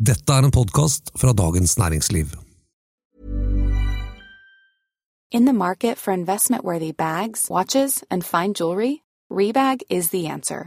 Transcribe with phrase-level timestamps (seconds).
[0.00, 2.26] Dette er en podkast fra Dagens Næringsliv.
[5.30, 10.66] In the market for investment worthy bags, watches, and fine jewelry, Rebag is the answer.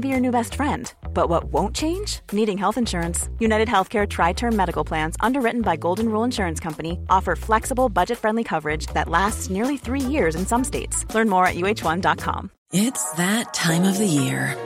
[0.01, 0.91] be your new best friend.
[1.13, 2.19] But what won't change?
[2.31, 3.29] Needing health insurance.
[3.39, 8.17] United Healthcare Tri Term Medical Plans, underwritten by Golden Rule Insurance Company, offer flexible, budget
[8.17, 11.05] friendly coverage that lasts nearly three years in some states.
[11.13, 12.49] Learn more at uh1.com.
[12.73, 14.57] It's that time of the year.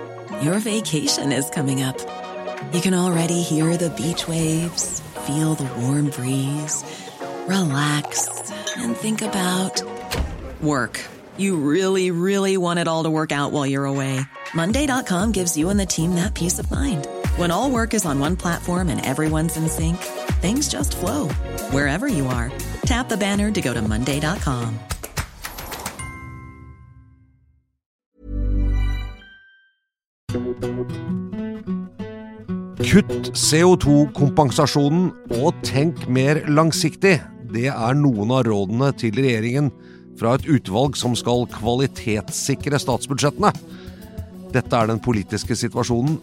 [0.42, 1.98] Your vacation is coming up.
[2.74, 6.84] You can already hear the beach waves, feel the warm breeze,
[7.48, 9.82] relax, and think about
[10.62, 11.00] work.
[11.38, 14.22] You really, really want it all to work out while you're away.
[14.56, 17.08] Monday.com gives you and the team that peace of mind.
[17.36, 19.98] When all work is on one platform and everyone's in sync,
[20.40, 21.28] things just flow
[21.72, 22.52] wherever you are.
[22.86, 24.80] Tap the banner to go to Monday.com.
[32.86, 35.10] Kutt CO2-kompensasjonen
[35.42, 37.18] og tenk mer langsiktig.
[37.52, 39.72] Det er noen av rådene til regjeringen
[40.16, 43.52] fra et utvalg som skal kvalitetssikre statsbudsjettene.
[44.56, 46.14] Dette er den politiske situasjonen,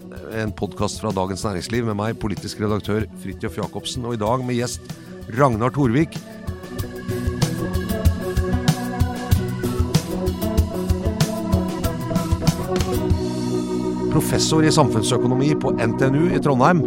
[0.41, 4.57] en podkast fra Dagens Næringsliv med meg, politisk redaktør Fridtjof Jacobsen, og i dag med
[4.57, 4.87] gjest
[5.37, 6.17] Ragnar Torvik.
[14.15, 16.81] Professor i samfunnsøkonomi på NTNU i Trondheim,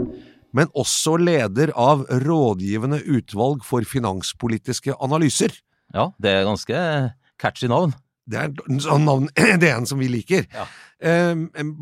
[0.50, 5.54] men også leder av Rådgivende utvalg for finanspolitiske analyser.
[5.94, 6.82] Ja, det er ganske
[7.38, 7.94] catchy navn.
[8.26, 9.30] Det er sånn navn,
[9.61, 10.48] det er en som vi liker.
[10.54, 10.66] Ja.
[11.05, 11.33] Eh,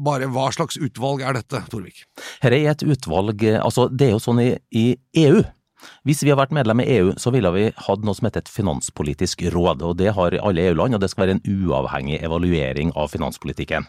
[0.06, 2.04] bare hva slags utvalg er dette, Torvik?
[2.44, 4.88] Her er et utvalg Altså, det er jo sånn i, i
[5.24, 5.44] EU.
[6.08, 8.52] Hvis vi har vært medlem i EU, så ville vi hatt noe som heter et
[8.52, 13.12] finanspolitisk råd, og det har alle EU-land, og det skal være en uavhengig evaluering av
[13.14, 13.88] finanspolitikken.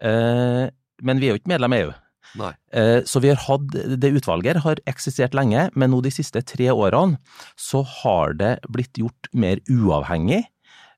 [0.00, 0.68] Eh,
[1.02, 1.90] men vi er jo ikke medlem i EU.
[2.38, 2.52] Nei.
[2.72, 6.70] Eh, Så vi har hatt, det utvalget har eksistert lenge, men nå de siste tre
[6.70, 7.18] årene
[7.58, 10.46] så har det blitt gjort mer uavhengig, eh,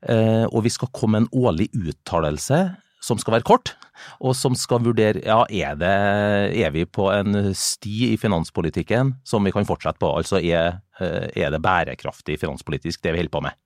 [0.02, 2.56] og vi skal komme med en årlig uttalelse
[3.02, 3.74] som skal være kort,
[4.22, 5.92] og som skal vurdere ja, er, det,
[6.62, 11.28] er vi på en sti i finanspolitikken som vi kan fortsette på, altså er, eh,
[11.44, 13.58] er det bærekraftig finanspolitisk det vi holder på med.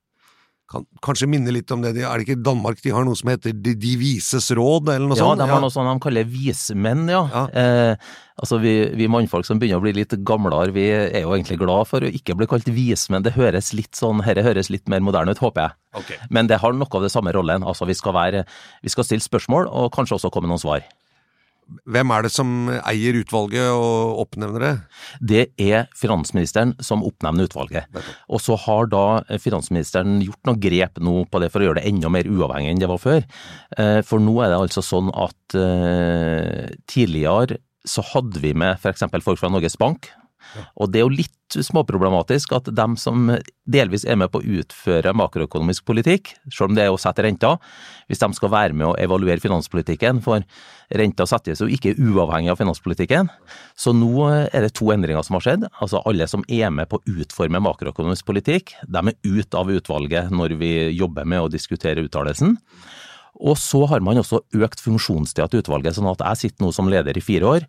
[0.67, 1.93] Kan kanskje minne litt om det.
[1.95, 5.07] de- Er det ikke Danmark de har noe som heter De, de vises råd, eller
[5.07, 5.39] noe Ja, sånt?
[5.39, 7.21] de har noe sånt de kaller vismenn, ja.
[7.31, 7.43] Ja.
[7.55, 7.95] Eh,
[8.41, 11.87] altså vi, vi mannfolk som begynner å bli litt gamlere, vi er jo egentlig glad
[11.87, 13.23] for å ikke bli kalt vismenn.
[13.23, 15.71] Det høres litt sånn, herre høres litt mer moderne ut, håper jeg.
[16.03, 16.17] Okay.
[16.29, 17.63] Men det har noe av det samme rollen.
[17.63, 18.43] Altså vi skal være,
[18.83, 20.83] vi skal stille spørsmål, og kanskje også komme noen svar.
[21.87, 24.71] Hvem er det som eier utvalget og oppnevner det?
[25.19, 27.87] Det er finansministeren som oppnevner utvalget.
[28.31, 29.03] Og så har da
[29.43, 32.83] finansministeren gjort noen grep nå på det for å gjøre det enda mer uavhengig enn
[32.83, 33.25] det var før.
[33.77, 39.05] Eh, For nå er det altså sånn at eh, tidligere så hadde vi med f.eks.
[39.23, 40.09] folk fra Norges Bank.
[40.75, 43.29] Og det er jo litt småproblematisk at dem som
[43.69, 47.53] delvis er med på å utføre makroøkonomisk politikk, selv om det er å sette renta,
[48.09, 50.43] hvis de skal være med å evaluere finanspolitikken, for
[50.99, 53.31] renta settes jo ikke uavhengig av finanspolitikken.
[53.79, 55.67] Så nå er det to endringer som har skjedd.
[55.79, 60.33] Altså alle som er med på å utforme makroøkonomisk politikk, de er ut av utvalget
[60.33, 62.57] når vi jobber med å diskutere uttalelsen.
[63.37, 66.89] Og så har man også økt funksjonstida til utvalget, sånn at jeg sitter nå som
[66.89, 67.67] leder i fire år.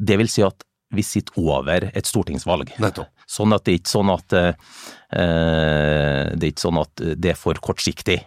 [0.00, 2.74] Det vil si at vi sitter over et stortingsvalg.
[2.82, 3.12] Nettopp.
[3.30, 4.72] Sånn at det er ikke sånn at eh,
[6.34, 8.18] det er ikke sånn at det er for kortsiktig.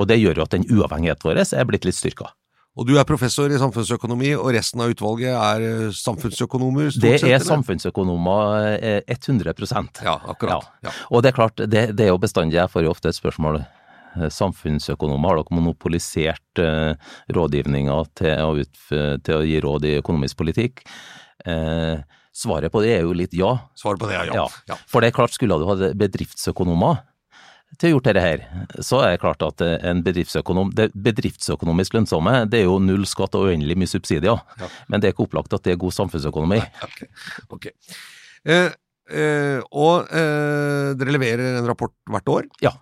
[0.00, 2.30] Og det gjør jo at den uavhengigheten vår er blitt litt styrka.
[2.72, 7.12] Og du er professor i samfunnsøkonomi, og resten av utvalget er eh, samfunnsøkonomer, stort Det
[7.18, 10.70] er sett, samfunnsøkonomer eh, 100% Ja, akkurat.
[10.80, 10.94] Ja.
[11.12, 13.60] Og det er klart, det, det er jo bestandig, jeg får jo ofte et spørsmål
[13.60, 20.86] eh, Samfunnsøkonomer, har dere monopolisert eh, rådgivninga til, til å gi råd i økonomisk politikk?
[21.48, 22.02] Eh,
[22.32, 23.54] svaret på det er jo litt ja.
[23.78, 24.46] Svaret på det er ja.
[24.68, 24.76] ja.
[24.88, 27.02] For det er klart, skulle du hatt bedriftsøkonomer
[27.80, 28.42] til å gjort dette her,
[28.84, 33.06] så er det klart at eh, en bedriftsøkonom, det bedriftsøkonomisk lønnsomme, det er jo null
[33.08, 34.42] skatt og uendelig mye subsidier.
[34.92, 36.60] Men det er ikke opplagt at det er god samfunnsøkonomi.
[36.84, 36.98] Ok.
[37.56, 37.72] Okay.
[38.44, 38.68] Eh,
[39.08, 42.50] eh, og eh, dere leverer en rapport hvert år.
[42.64, 42.74] Ja.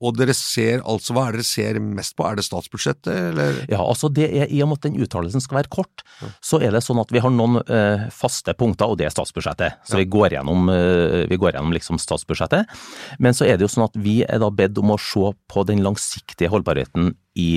[0.00, 3.58] Og dere ser altså, hva er det dere ser mest på, er det statsbudsjettet, eller?
[3.68, 6.04] Ja, altså det er i og med at den uttalelsen skal være kort,
[6.44, 9.82] så er det sånn at vi har noen eh, faste punkter, og det er statsbudsjettet.
[9.84, 12.80] Så vi går gjennom, eh, vi går gjennom liksom statsbudsjettet.
[13.20, 15.66] Men så er det jo sånn at vi er da bedt om å se på
[15.68, 17.50] den langsiktige holdbarheten i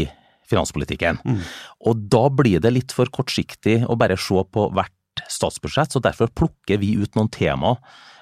[0.52, 1.24] finanspolitikken.
[1.24, 1.44] Mm.
[1.88, 4.92] Og da blir det litt for kortsiktig å bare se på hvert
[5.32, 7.80] statsbudsjett, så derfor plukker vi ut noen temaer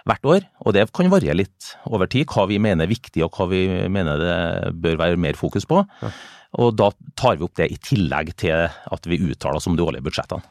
[0.09, 3.35] hvert år, og det kan variere litt over tid, hva vi mener er viktig og
[3.37, 4.37] hva vi mener det
[4.81, 5.83] bør være mer fokus på.
[6.01, 6.13] Ja.
[6.61, 6.89] Og da
[7.19, 10.43] tar vi opp det i tillegg til at vi uttaler oss om de årlige budsjettene.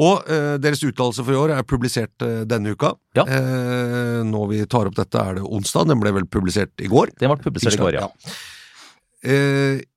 [0.00, 2.94] Og eh, Deres uttalelse for i år er publisert eh, denne uka.
[3.18, 3.26] Ja.
[3.26, 7.14] Eh, når vi tar opp dette er det onsdag, den ble vel publisert i går?
[7.20, 8.08] Den ble publisert i går, ja.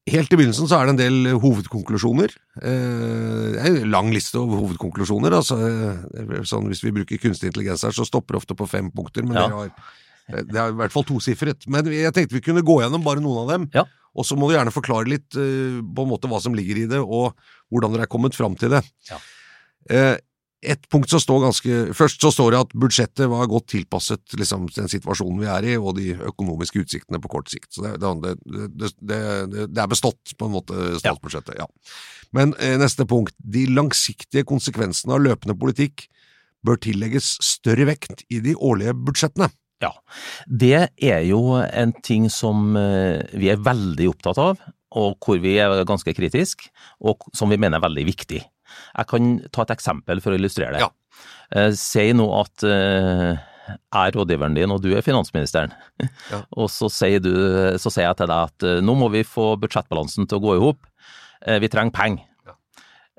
[0.04, 2.36] Eh, helt i begynnelsen så er det en del hovedkonklusjoner.
[2.62, 5.36] Eh, det er en lang liste over hovedkonklusjoner.
[5.40, 5.58] Altså,
[6.50, 9.26] sånn, hvis vi bruker kunstig intelligens her, så stopper det ofte på fem punkter.
[9.28, 9.48] Men ja.
[9.48, 9.94] det, har,
[10.30, 11.68] eh, det er i hvert fall tosifret.
[11.72, 13.70] Men jeg tenkte vi kunne gå gjennom bare noen av dem.
[13.76, 13.88] Ja.
[14.14, 17.00] Og så må du gjerne forklare litt på en måte hva som ligger i det,
[17.02, 17.34] og
[17.74, 18.84] hvordan dere er kommet fram til det.
[19.10, 19.18] Ja
[20.64, 24.68] et punkt som står ganske Først så står det at budsjettet var godt tilpasset liksom,
[24.76, 27.70] den situasjonen vi er i, og de økonomiske utsiktene på kort sikt.
[27.76, 29.22] Så det, det, det,
[29.70, 31.60] det er bestått, på en måte, statsbudsjettet.
[31.60, 31.68] Ja.
[32.36, 33.36] Men eh, neste punkt.
[33.38, 36.08] De langsiktige konsekvensene av løpende politikk
[36.64, 39.52] bør tillegges større vekt i de årlige budsjettene.
[39.84, 39.92] Ja,
[40.48, 44.64] det er jo en ting som eh, vi er veldig opptatt av,
[44.94, 46.64] og hvor vi er ganske kritisk,
[47.04, 48.40] og som vi mener er veldig viktig.
[48.98, 50.84] Jeg kan ta et eksempel for å illustrere det.
[50.86, 50.92] Ja.
[51.56, 53.34] Eh, si nå at eh,
[53.70, 55.74] jeg er rådgiveren din, og du er finansministeren.
[56.32, 56.42] Ja.
[56.60, 57.34] og så sier, du,
[57.80, 60.58] så sier, jeg til deg at eh, nå må vi få budsjettbalansen til å gå
[60.58, 60.82] i hop.
[61.44, 62.28] Vi trenger penger.
[62.48, 62.54] Ja.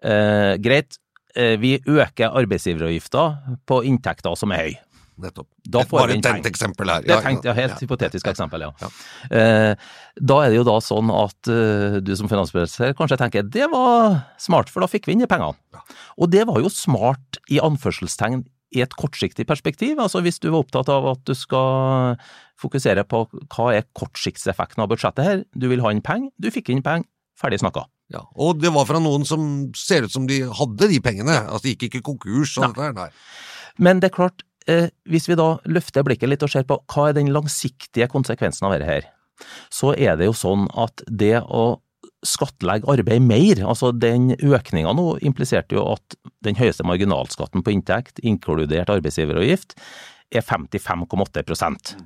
[0.08, 0.96] Eh, greit,
[1.34, 3.22] vi øker arbeidsgiveravgifta
[3.66, 4.93] på inntekter som er høye.
[5.20, 5.48] Nettopp.
[5.92, 7.04] Bare et tenkt eksempel her.
[7.06, 7.80] Ja, tenkt, ja, helt ja.
[7.84, 8.72] hypotetisk eksempel, ja.
[8.82, 8.88] ja.
[9.30, 13.68] Eh, da er det jo da sånn at uh, du som finansminister kanskje tenker det
[13.72, 15.54] var smart, for da fikk vi inn de pengene.
[16.18, 18.42] Og det var jo smart i anførselstegn
[18.74, 19.98] i et kortsiktig perspektiv.
[20.02, 22.18] Altså hvis du var opptatt av at du skal
[22.60, 26.72] fokusere på hva er kortsiktseffekten av budsjettet her, du vil ha inn penger, du fikk
[26.74, 27.06] inn penger,
[27.38, 27.86] ferdig snakka.
[28.12, 31.64] Ja, Og det var fra noen som ser ut som de hadde de pengene, altså
[31.64, 33.08] de gikk ikke konkurs og dette her, nei.
[33.80, 37.08] Men det er klart, eh, hvis vi da løfter blikket litt og ser på hva
[37.08, 39.08] er den langsiktige konsekvensen av dette her,
[39.72, 41.80] så er det jo sånn at det å
[42.24, 48.20] skattlegge arbeid mer, altså den økninga nå impliserte jo at den høyeste marginalskatten på inntekt,
[48.24, 49.76] inkludert arbeidsgiveravgift,
[50.34, 51.98] er 55,8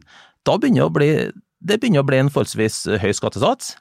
[0.44, 1.10] Da begynner å bli
[1.58, 3.72] det begynner å bli en forholdsvis høy skattesats.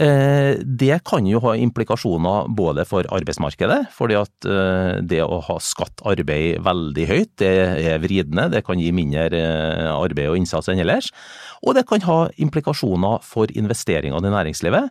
[0.00, 5.58] Eh, det kan jo ha implikasjoner både for arbeidsmarkedet, fordi at eh, det å ha
[5.60, 7.50] skatt arbeid veldig høyt, det
[7.82, 11.10] er vridende, det kan gi mindre eh, arbeid og innsats enn ellers.
[11.60, 14.88] Og det kan ha implikasjoner for investeringene i næringslivet.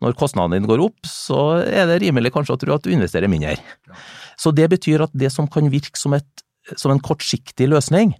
[0.00, 3.30] Når kostnadene dine går opp, så er det rimelig kanskje å tro at du investerer
[3.30, 3.58] mindre.
[4.40, 6.44] Så det betyr at det som kan virke som, et,
[6.74, 8.16] som en kortsiktig løsning,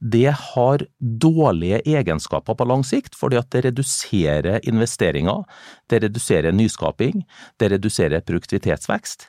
[0.00, 5.44] det har dårlige egenskaper på lang sikt, fordi at det reduserer investeringer,
[5.90, 7.24] det reduserer nyskaping,
[7.60, 9.28] det reduserer produktivitetsvekst.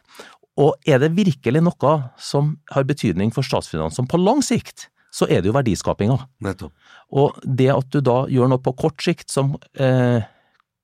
[0.62, 5.42] Og er det virkelig noe som har betydning for statsfinansene på lang sikt, så er
[5.42, 6.18] det jo verdiskapinga.
[7.12, 10.24] Og det at du da gjør noe på kort sikt som eh,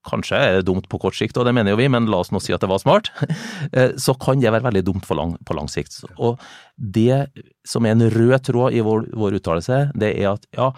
[0.07, 2.31] kanskje er det dumt på kort sikt, og det mener jo vi, men la oss
[2.33, 3.11] nå si at det var smart,
[3.77, 5.99] eh, så kan det være veldig dumt lang, på lang sikt.
[6.17, 6.39] Og
[6.77, 7.27] det
[7.67, 10.71] som er en rød tråd i vår, vår uttalelse, det er at ja,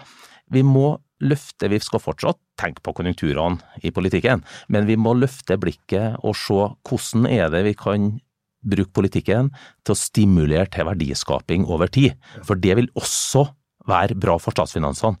[0.50, 5.58] vi må løfte, vi skal fortsatt tenke på konjunkturene i politikken, men vi må løfte
[5.60, 8.12] blikket og se hvordan er det vi kan
[8.60, 9.50] bruke politikken
[9.84, 12.16] til å stimulere til verdiskaping over tid.
[12.44, 13.46] For det vil også
[13.88, 15.16] være bra for statsfinansene.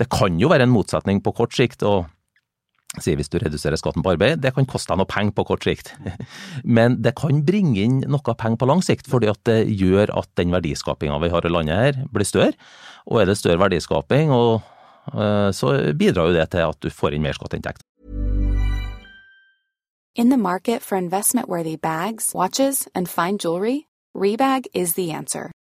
[0.00, 2.08] Det kan jo være en motsetning på kort sikt, og
[3.02, 5.66] sier hvis du reduserer skatten på arbeid, det kan koste deg noe penger på kort
[5.66, 5.94] sikt.
[6.78, 10.30] Men det kan bringe inn noe penger på lang sikt, fordi at det gjør at
[10.38, 12.54] den verdiskapinga vi har i landet her, blir større.
[13.10, 14.62] Og er det større verdiskaping, og,
[15.12, 17.82] uh, så bidrar jo det til at du får inn mer skatteinntekt.
[20.14, 25.50] In the market for investment-worthy bags, watches and fine jewelry, Rebag is the answer.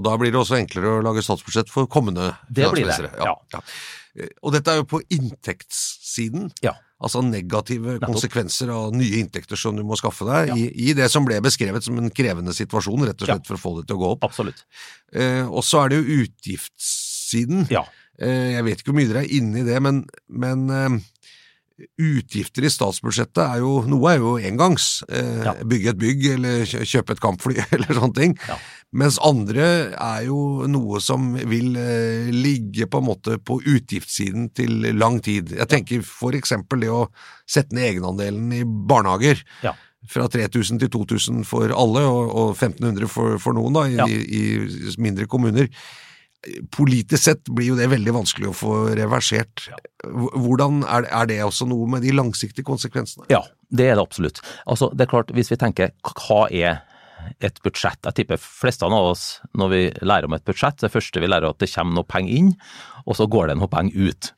[0.00, 3.10] Og da blir det også enklere å lage statsbudsjett for kommende Det blir det.
[3.20, 3.60] Ja, ja.
[4.42, 6.48] Og dette er jo på inntektssiden.
[6.64, 6.72] Ja.
[7.00, 8.10] Altså negative Nettopp.
[8.10, 11.84] konsekvenser av nye inntekter som du må skaffe deg, i, i det som ble beskrevet
[11.84, 14.26] som en krevende situasjon, rett og slett for å få det til å gå opp.
[14.26, 14.64] Absolutt.
[15.12, 17.64] Eh, og så er det jo utgiftssiden.
[17.72, 17.86] Ja.
[18.20, 20.98] Eh, jeg vet ikke hvor mye dere er inne i det, men, men eh,
[22.00, 25.02] utgifter i statsbudsjettet er jo Noe er jo engangs.
[25.08, 25.54] Eh, Ja.
[25.64, 28.34] Bygge et bygg eller kjøpe et kampfly eller sånne ting.
[28.48, 28.56] Ja.
[28.92, 34.90] Mens andre er jo noe som vil eh, ligge på en måte på utgiftssiden til
[34.98, 35.54] lang tid.
[35.56, 37.04] Jeg tenker for eksempel det å
[37.48, 39.40] sette ned egenandelen i barnehager.
[39.62, 39.76] Ja.
[40.10, 44.42] Fra 3000 til 2000 for alle, og, og 1500 for, for noen da, i, i
[44.98, 45.68] mindre kommuner.
[46.72, 49.66] Politisk sett blir jo det veldig vanskelig å få reversert.
[50.08, 53.28] Hvordan er, er det også noe med de langsiktige konsekvensene?
[53.32, 54.40] Ja, det er det absolutt.
[54.64, 56.80] Altså, det er klart, hvis vi tenker hva er
[57.44, 58.00] et budsjett?
[58.06, 61.50] Jeg tipper fleste av oss, når vi lærer om et budsjett, det første vi lærer
[61.50, 62.54] er at det kommer noe penger inn,
[63.10, 64.30] og så går det noen penger ut.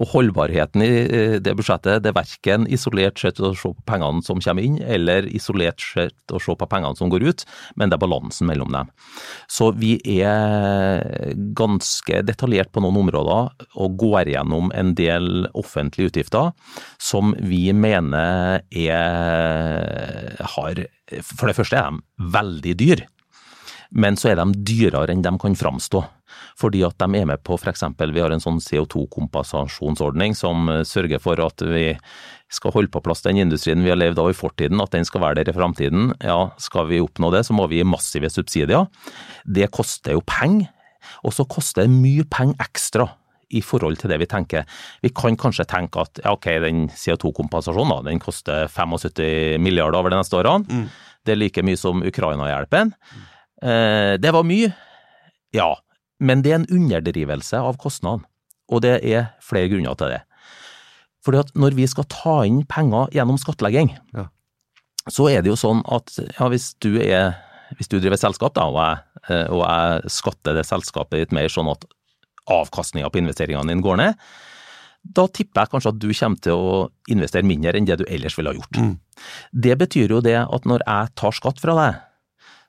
[0.00, 4.22] Og holdbarheten i eh, det budsjettet, det er verken isolert sett å se på pengene
[4.26, 7.44] som kommer inn, eller isolert sett å se på pengene som går ut,
[7.78, 8.90] men det er balansen mellom dem.
[9.50, 16.52] Så vi er ganske detaljert på noen områder og går gjennom en del offentlige utgifter
[17.02, 20.78] som vi mener er har
[21.22, 23.02] For det første er de veldig dyr,
[23.92, 26.02] men så er de dyrere enn de kan framstå.
[26.58, 27.84] Fordi at de er med på f.eks.
[28.00, 31.92] vi har en sånn CO2-kompensasjonsordning som eh, sørger for at vi
[32.52, 35.24] skal holde på plass den industrien vi har levd av i fortiden, at den skal
[35.24, 36.12] være der i framtiden.
[36.20, 38.88] Ja, skal vi oppnå det, så må vi gi massive subsidier.
[39.44, 40.68] Det koster jo penger,
[41.24, 43.08] og så koster det mye penger ekstra
[43.52, 44.68] i forhold til det vi tenker.
[45.04, 50.20] Vi kan kanskje tenke at ja, ok, den CO2-kompensasjonen den koster 75 milliarder over de
[50.20, 50.86] neste årene.
[51.22, 52.92] Det er like mye som Ukraina-hjelpen.
[52.92, 53.31] Eh,
[53.62, 54.72] det var mye,
[55.54, 55.68] ja,
[56.22, 58.26] men det er en underdrivelse av kostnadene,
[58.72, 60.20] og det er flere grunner til det.
[61.22, 64.26] Fordi at når vi skal ta inn penger gjennom skattlegging, Ja.
[65.08, 67.36] så er det jo sånn at ja, hvis du er
[67.76, 68.98] hvis du driver selskap da, og jeg,
[69.30, 71.86] eh, og jeg skatter det selskapet litt mer sånn at
[72.52, 74.18] avkastninga på investeringene dine går ned,
[75.02, 76.74] da tipper jeg kanskje at du kommer til å
[77.10, 78.98] investere mindre enn det du ellers ville ha gjort.
[79.52, 82.02] Det betyr jo det at når jeg tar skatt fra deg,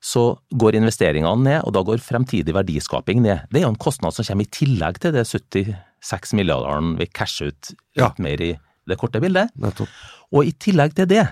[0.04, 3.46] så går investeringene ned, og da går fremtidig verdiskaping ned.
[3.52, 7.54] Det er jo en kostnad som kommer i tillegg til det 76 milliardene vi casher
[7.54, 8.10] ut litt Ja.
[8.20, 8.52] mer i
[8.86, 9.54] det korte bildet.
[9.56, 9.88] Nettopp.
[10.34, 11.24] Og i tillegg til det,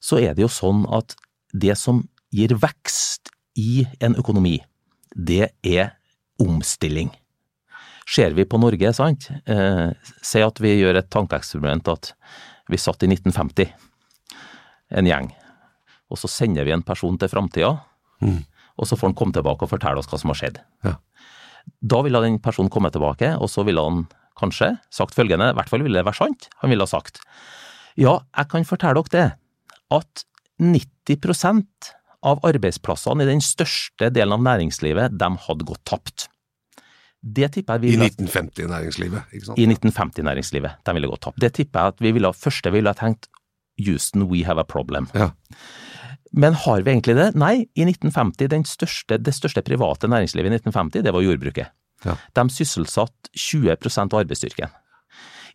[0.00, 1.16] så er det jo sånn at
[1.52, 4.60] det som gir vekst i en økonomi,
[5.16, 5.96] det er
[6.38, 7.10] omstilling.
[8.06, 9.90] Ser vi på Norge, sant, eh,
[10.22, 12.12] si at vi gjør et tankeeksperiment at
[12.70, 13.72] vi satt i 1950,
[14.92, 15.32] en gjeng,
[16.10, 17.80] og så sender vi en person til framtida,
[18.20, 20.60] og så får han komme tilbake og fortelle oss hva som har skjedd.
[20.86, 20.96] Ja.
[21.80, 24.06] Da ville den personen komme tilbake, og så ville han
[24.40, 27.20] kanskje sagt følgende, i hvert fall ville det være sant, han ville ha sagt
[27.98, 29.24] ja, jeg kan fortelle dere det,
[29.92, 30.22] at
[30.62, 31.90] 90%
[32.30, 36.28] av arbeidsplassene i den største delen av næringslivet, de hadde gått tapt.
[37.20, 39.60] Det tipper jeg vi I 1950-næringslivet, ikke sant?
[39.60, 41.40] i 1950-næringslivet, de ville gått tapt.
[41.42, 43.28] Det tipper jeg at vi ville, første vi ville tenkt,
[43.80, 45.08] Houston, we have a problem.
[45.16, 45.30] Ja.
[46.30, 47.30] Men har vi egentlig det?
[47.38, 51.72] Nei, i 1950, den største, det største private næringslivet i 1950, det var jordbruket.
[52.06, 52.14] Ja.
[52.38, 54.70] De sysselsatte 20% av arbeidsstyrken.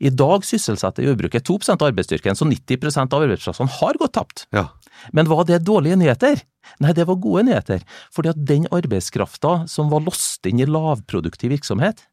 [0.04, 4.44] I dag sysselsetter jordbruket 2% av arbeidsstyrken, så 90% av arbeidsplassene har gått tapt.
[4.56, 4.68] Ja.
[5.16, 6.42] Men var det dårlige nyheter?
[6.84, 7.86] Nei, det var gode nyheter.
[8.14, 12.04] Fordi at den arbeidskrafta som var låst inn i lavproduktiv virksomhet,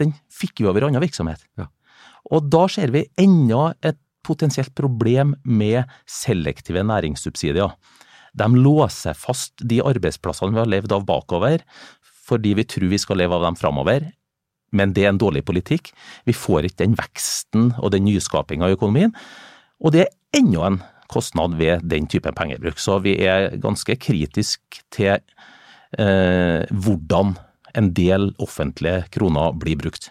[0.00, 1.42] den fikk vi over i annen virksomhet.
[1.58, 1.68] Ja.
[2.32, 7.72] Og da ser vi enda et potensielt problem med selektive næringssubsidier.
[8.38, 11.64] De låser fast de arbeidsplassene vi har levd av bakover,
[12.28, 14.10] fordi vi tror vi skal leve av dem framover.
[14.74, 15.92] Men det er en dårlig politikk.
[16.28, 19.14] Vi får ikke den veksten og den nyskapinga i økonomien.
[19.80, 22.80] Og det er enda en kostnad ved den type pengebruk.
[22.80, 25.16] Så vi er ganske kritisk til
[25.96, 27.36] eh, hvordan
[27.78, 30.10] en del offentlige kroner blir brukt.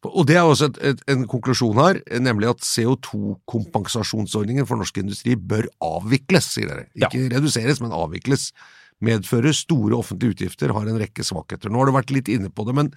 [0.00, 0.10] Ja.
[0.10, 5.32] Og det er også et, et, en konklusjon her, nemlig at CO2-kompensasjonsordningen for norsk industri
[5.36, 6.84] bør avvikles, sier dere.
[6.96, 8.42] Ikke reduseres, men avvikles.
[9.00, 11.72] medfører store offentlige utgifter, har en rekke svakheter.
[11.72, 12.90] Nå har du vært litt inne på det, men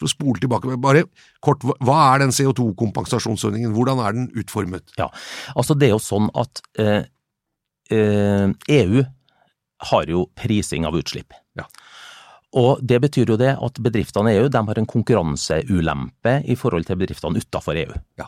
[0.00, 1.04] for å spole tilbake, bare
[1.44, 4.88] kort, hva er den CO2-kompensasjonsordningen, hvordan er den utformet?
[4.96, 5.10] Ja,
[5.52, 7.04] altså det er jo sånn at eh,
[7.92, 8.48] eh,
[8.80, 9.04] EU
[9.90, 11.36] har jo prising av utslipp.
[11.60, 11.68] Ja.
[12.58, 16.88] Og Det betyr jo det at bedriftene i EU de har en konkurranseulempe i forhold
[16.88, 17.94] til bedriftene utenfor EU.
[18.18, 18.26] Ja.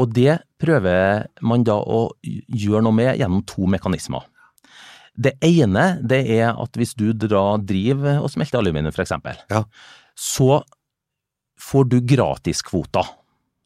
[0.00, 4.24] Og Det prøver man da å gjøre noe med gjennom to mekanismer.
[5.20, 9.12] Det ene det er at hvis du da driver og smelter aluminium f.eks.,
[9.50, 9.64] Ja.
[10.16, 10.62] så
[11.60, 13.04] får du gratiskvoter.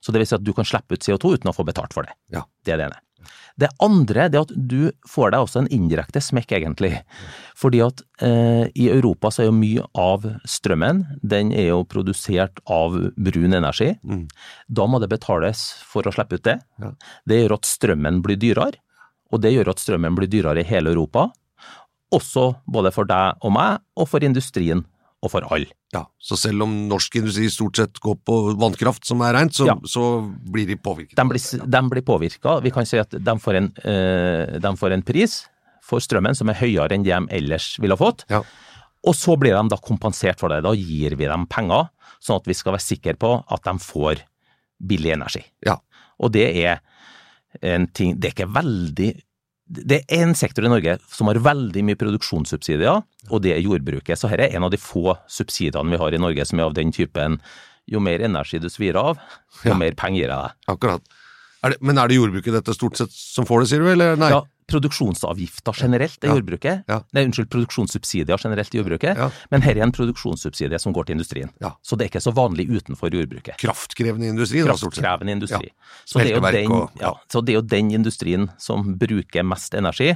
[0.03, 2.03] Så det vil si at du kan slippe ut CO2 uten å få betalt for
[2.03, 2.13] det.
[2.33, 2.43] Ja.
[2.65, 3.04] Det er det ene.
[3.61, 6.93] Det andre det er at du får deg også en indirekte smekk, egentlig.
[7.59, 12.63] Fordi at eh, i Europa så er jo mye av strømmen den er jo produsert
[12.71, 13.93] av brun energi.
[14.03, 14.27] Mm.
[14.67, 16.59] Da må det betales for å slippe ut det.
[16.83, 16.95] Ja.
[17.31, 18.81] Det gjør at strømmen blir dyrere,
[19.33, 21.29] og det gjør at strømmen blir dyrere i hele Europa.
[22.15, 24.85] Også både for deg og meg, og for industrien
[25.25, 25.71] og for alle.
[25.95, 29.67] Ja, Så selv om norsk industri stort sett går på vannkraft som er rent, så,
[29.71, 29.75] Ja.
[29.89, 30.05] så
[30.53, 31.17] blir de påvirket?
[31.17, 31.83] De blir, ja.
[31.89, 32.61] blir påvirka.
[32.63, 35.47] Vi kan si at de får, en, eh, de får en pris
[35.83, 38.25] for strømmen som er høyere enn de ellers ville ha fått.
[38.29, 38.43] Ja.
[39.05, 40.63] Og så blir de da kompensert for det.
[40.63, 41.91] Da gir vi dem penger,
[42.21, 44.23] sånn at vi skal være sikre på at de får
[44.81, 45.45] billig energi.
[45.65, 45.79] Ja.
[46.21, 46.81] Og det er
[47.63, 49.23] en ting Det er ikke veldig
[49.67, 54.19] Det er en sektor i Norge som har veldig mye produksjonssubsidier, og det er jordbruket.
[54.21, 56.75] Så dette er en av de få subsidiene vi har i Norge som er av
[56.77, 57.39] den typen
[57.89, 59.19] jo mer energi du svir av,
[59.65, 59.77] jo Ja.
[59.77, 60.53] mer penger gir jeg deg.
[60.69, 61.03] Akkurat.
[61.65, 64.17] Er det, men er det jordbruket dette stort sett som får det, sier du, eller
[64.21, 64.29] nei?
[64.31, 66.85] Ja, produksjonsavgifter generelt i jordbruket.
[66.89, 67.01] Ja.
[67.15, 69.17] Nei, unnskyld, produksjonssubsidier generelt i jordbruket.
[69.19, 69.31] Ja.
[69.51, 71.51] Men her er en produksjonssubsidie som går til industrien.
[71.61, 71.75] Ja.
[71.83, 73.59] Så det er ikke så vanlig utenfor jordbruket.
[73.61, 75.05] Kraftkrevende industri, da, stort sett.
[75.05, 75.71] Kraftkrevende industri.
[76.05, 79.75] Så, det er den, og- ja, så det er jo den industrien som bruker mest
[79.75, 80.15] energi,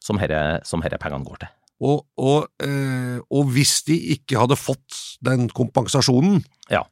[0.00, 1.48] som disse som pengene går til.
[1.80, 6.82] Og, og, øh, og hvis de ikke hadde fått den kompensasjonen, Ja.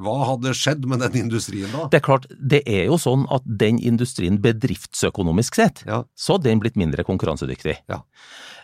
[0.00, 1.86] Hva hadde skjedd med den industrien da?
[1.92, 6.04] Det er klart, det er jo sånn at den industrien bedriftsøkonomisk sett, Ja.
[6.16, 7.76] så hadde den blitt mindre konkurransedyktig.
[7.88, 8.02] Ja.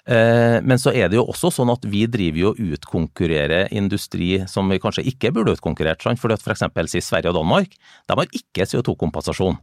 [0.06, 4.46] Eh, Men så er det jo også sånn at vi driver jo og utkonkurrerer industri
[4.48, 6.18] som vi kanskje ikke burde utkonkurrert, sant?
[6.18, 7.68] fordi at for eksempel si Sverige og Danmark,
[8.08, 9.58] de har ikke CO2-kompensasjon.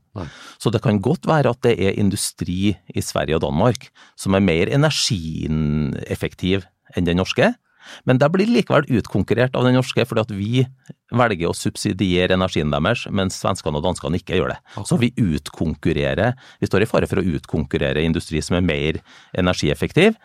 [0.59, 4.39] Så det kan godt være at det er industri i Sverige og Danmark som er
[4.45, 7.55] mer energieffektiv enn den norske,
[8.07, 10.65] men det blir likevel utkonkurrert av den norske fordi at vi
[11.17, 14.59] velger å subsidiere energien deres, mens svenskene og danskene ikke gjør det.
[14.87, 19.01] Så vi utkonkurrerer, vi står i fare for å utkonkurrere industri som er mer
[19.37, 20.17] energieffektiv,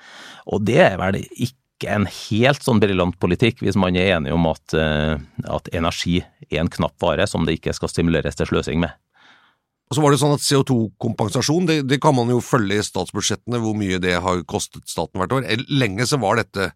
[0.50, 4.44] og det er vel ikke en helt sånn briljant politikk hvis man er enig om
[4.50, 5.16] at, eh,
[5.50, 6.20] at energi
[6.50, 8.94] er en knapp vare som det ikke skal stimuleres til sløsing med.
[9.92, 13.58] Og så var det sånn at CO2-kompensasjon, det, det kan man jo følge i statsbudsjettene,
[13.60, 15.44] hvor mye det har kostet staten hvert år.
[15.68, 16.70] Lenge så var dette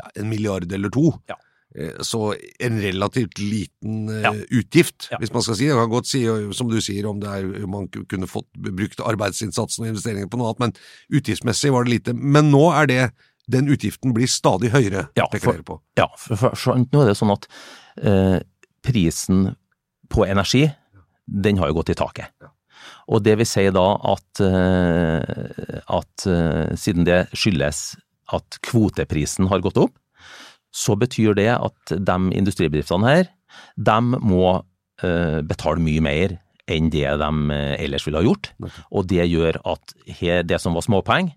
[0.00, 1.12] ja, en milliard eller to.
[1.30, 1.36] Ja.
[1.76, 4.32] Eh, Så en relativt liten eh, Ja.
[4.50, 5.18] utgift, Ja.
[5.20, 5.66] hvis man skal si.
[5.68, 6.24] Jeg kan godt si,
[6.56, 10.50] som du sier, om det er, man kunne fått brukt arbeidsinnsatsen og investeringene på noe
[10.50, 12.14] annet, men utgiftsmessig var det lite.
[12.16, 13.12] Men nå er det,
[13.50, 15.80] den utgiften blir stadig høyere, Ja, peker for- dere på.
[15.98, 17.46] Ja, for, for, for nå er det sånn at
[18.02, 18.40] eh,
[18.82, 19.54] prisen
[20.10, 20.68] på energi,
[21.30, 22.30] den har jo gått i taket.
[22.42, 22.48] Ja.
[23.10, 26.26] Og det vil si da at, eh, at
[26.78, 27.96] siden det skyldes
[28.32, 29.96] at kvoteprisen har gått opp,
[30.70, 33.30] så betyr det at de industribedriftene her,
[33.76, 34.60] de må
[35.02, 36.36] eh, betale mye mer
[36.70, 38.52] enn det de eh, ellers ville ha gjort.
[38.94, 41.34] Og det gjør at her, det som var småpenger,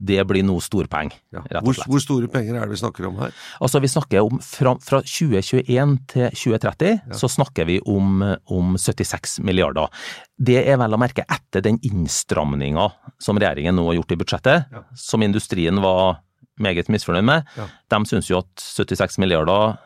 [0.00, 1.42] det blir nå storpenger, Ja.
[1.44, 1.88] rett Hvor, og slett.
[1.92, 3.34] hvor store penger er det vi snakker om her?
[3.60, 7.12] Altså, vi snakker om fra, fra 2021 til 2030, Ja.
[7.20, 9.92] så snakker vi om, om 76 milliarder.
[10.40, 12.88] Det er vel å merke etter den innstramninga
[13.20, 14.82] som regjeringen nå har gjort i budsjettet, Ja.
[14.96, 16.22] som industrien var
[16.62, 17.46] meget misfornøyd med.
[17.58, 17.68] Ja.
[17.94, 19.76] De syns jo at 76 milliarder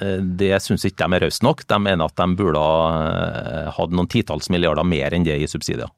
[0.00, 1.64] eh, det syns ikke de er rause nok.
[1.68, 2.78] De mener at de burde ha
[3.10, 5.90] eh, hatt noen titalls milliarder mer enn det i subsidier.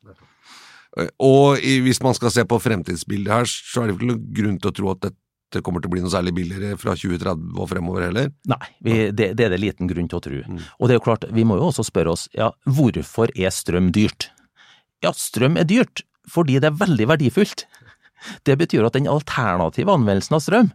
[0.98, 4.60] Eh, Og hvis man skal se på fremtidsbildet her, så er det ikke noen grunn
[4.62, 7.68] til å tro at dette kommer til å bli noe særlig billigere fra 2030 og
[7.70, 8.26] fremover heller.
[8.50, 10.40] Nei, vi, det, det er det liten grunn til å tro.
[10.44, 10.58] Mm.
[10.76, 13.88] Og det er jo klart, vi må jo også spørre oss, ja, hvorfor er strøm
[13.96, 14.28] dyrt?
[15.04, 17.62] Ja, strøm er dyrt fordi det er veldig verdifullt.
[18.46, 20.70] Det betyr at den alternative anvendelsen av strøm,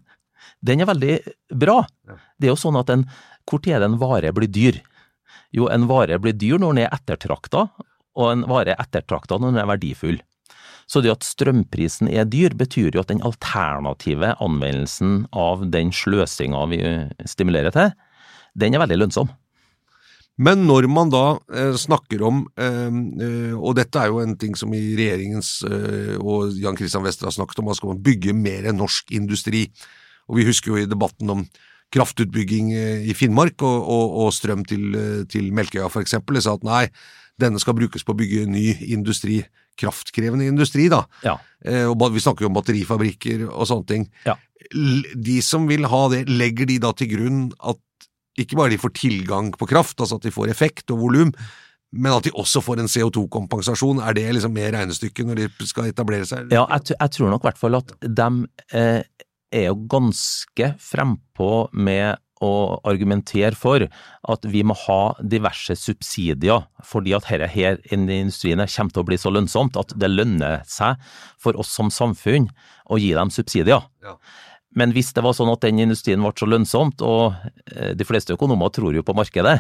[0.64, 1.16] den er veldig
[1.60, 1.82] bra.
[2.40, 3.06] Det er jo sånn at en,
[3.50, 4.80] hvor tid er det en vare blir dyr?
[5.56, 7.68] Jo, en vare blir dyr når den er ettertrakta,
[8.14, 10.22] og en vare er ettertrakta når den er verdifull.
[10.90, 16.66] Så det at strømprisen er dyr, betyr jo at den alternative anvendelsen av den sløsinga
[16.72, 16.82] vi
[17.30, 17.94] stimulerer til,
[18.60, 19.32] den er veldig lønnsom.
[20.42, 22.88] Men når man da eh, snakker om, eh,
[23.26, 27.30] eh, og dette er jo en ting som i regjeringens eh, og Jan Christian Wester
[27.30, 29.68] har snakket om, man skal bygge mer norsk industri.
[30.32, 31.46] Og vi husker jo i debatten om
[31.94, 36.58] kraftutbygging eh, i Finnmark og, og, og strøm til, eh, til Melkøya for eksempel, sa
[36.58, 36.88] at nei,
[37.42, 39.42] denne skal brukes på å bygge ny industri,
[39.80, 41.04] kraftkrevende industri, da.
[41.26, 41.38] Ja.
[41.66, 44.10] Eh, og vi snakker jo om batterifabrikker og sånne ting.
[44.26, 44.38] Ja.
[44.74, 47.82] De som vil ha det, legger de da til grunn at
[48.40, 51.34] ikke bare de får tilgang på kraft, altså at de får effekt og volum,
[51.94, 54.02] men at de også får en CO2-kompensasjon.
[54.02, 56.50] Er det liksom med regnestykket når de skal etablere seg?
[56.54, 58.30] Ja, jeg, jeg tror nok i hvert fall at de
[58.74, 59.02] eh,
[59.54, 67.14] er jo ganske frempå med å argumentere for at vi må ha diverse subsidier, fordi
[67.16, 71.00] at dette her i industrien kommer til å bli så lønnsomt at det lønner seg
[71.40, 72.50] for oss som samfunn
[72.92, 73.86] å gi dem subsidier.
[74.04, 74.18] Ja.
[74.80, 77.36] Men hvis det var sånn at den industrien ble så lønnsomt, og
[77.74, 79.60] eh, de fleste økonomer tror jo på markedet,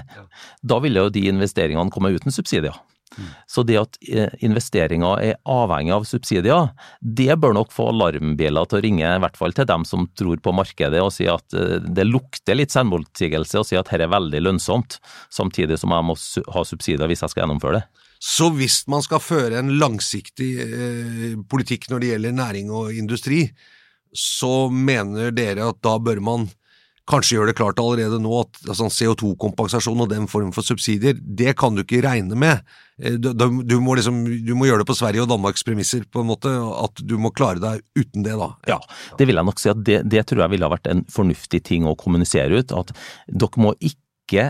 [0.61, 2.75] da ville jo de investeringene komme uten subsidier.
[3.47, 8.79] Så det at eh, investeringer er avhengig av subsidier, det bør nok få alarmbjeller til
[8.79, 11.77] å ringe, i hvert fall til dem som tror på markedet og si at eh,
[11.83, 14.99] det lukter litt selvmotsigelse å si at dette er veldig lønnsomt,
[15.33, 16.17] samtidig som jeg må
[16.55, 17.85] ha subsidier hvis jeg skal gjennomføre det.
[18.23, 23.45] Så hvis man skal føre en langsiktig eh, politikk når det gjelder næring og industri,
[24.17, 26.49] så mener dere at da bør man
[27.09, 31.55] kanskje gjøre det klart allerede nå at altså, CO2-kompensasjon og den form for subsidier, det
[31.59, 32.61] kan du ikke regne med.
[33.01, 36.23] Eh, Du, du, må liksom, du må gjøre det på Sverige og Danmarks premisser, på
[36.23, 38.53] en måte, at du må klare deg uten det, da.
[38.69, 38.79] Ja,
[39.19, 41.63] det vil jeg nok si at det, det tror jeg ville ha vært en fornuftig
[41.67, 42.71] ting å kommunisere ut.
[42.71, 42.95] At
[43.27, 43.99] dere må ikke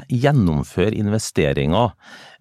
[0.10, 1.92] gjennomføre investeringer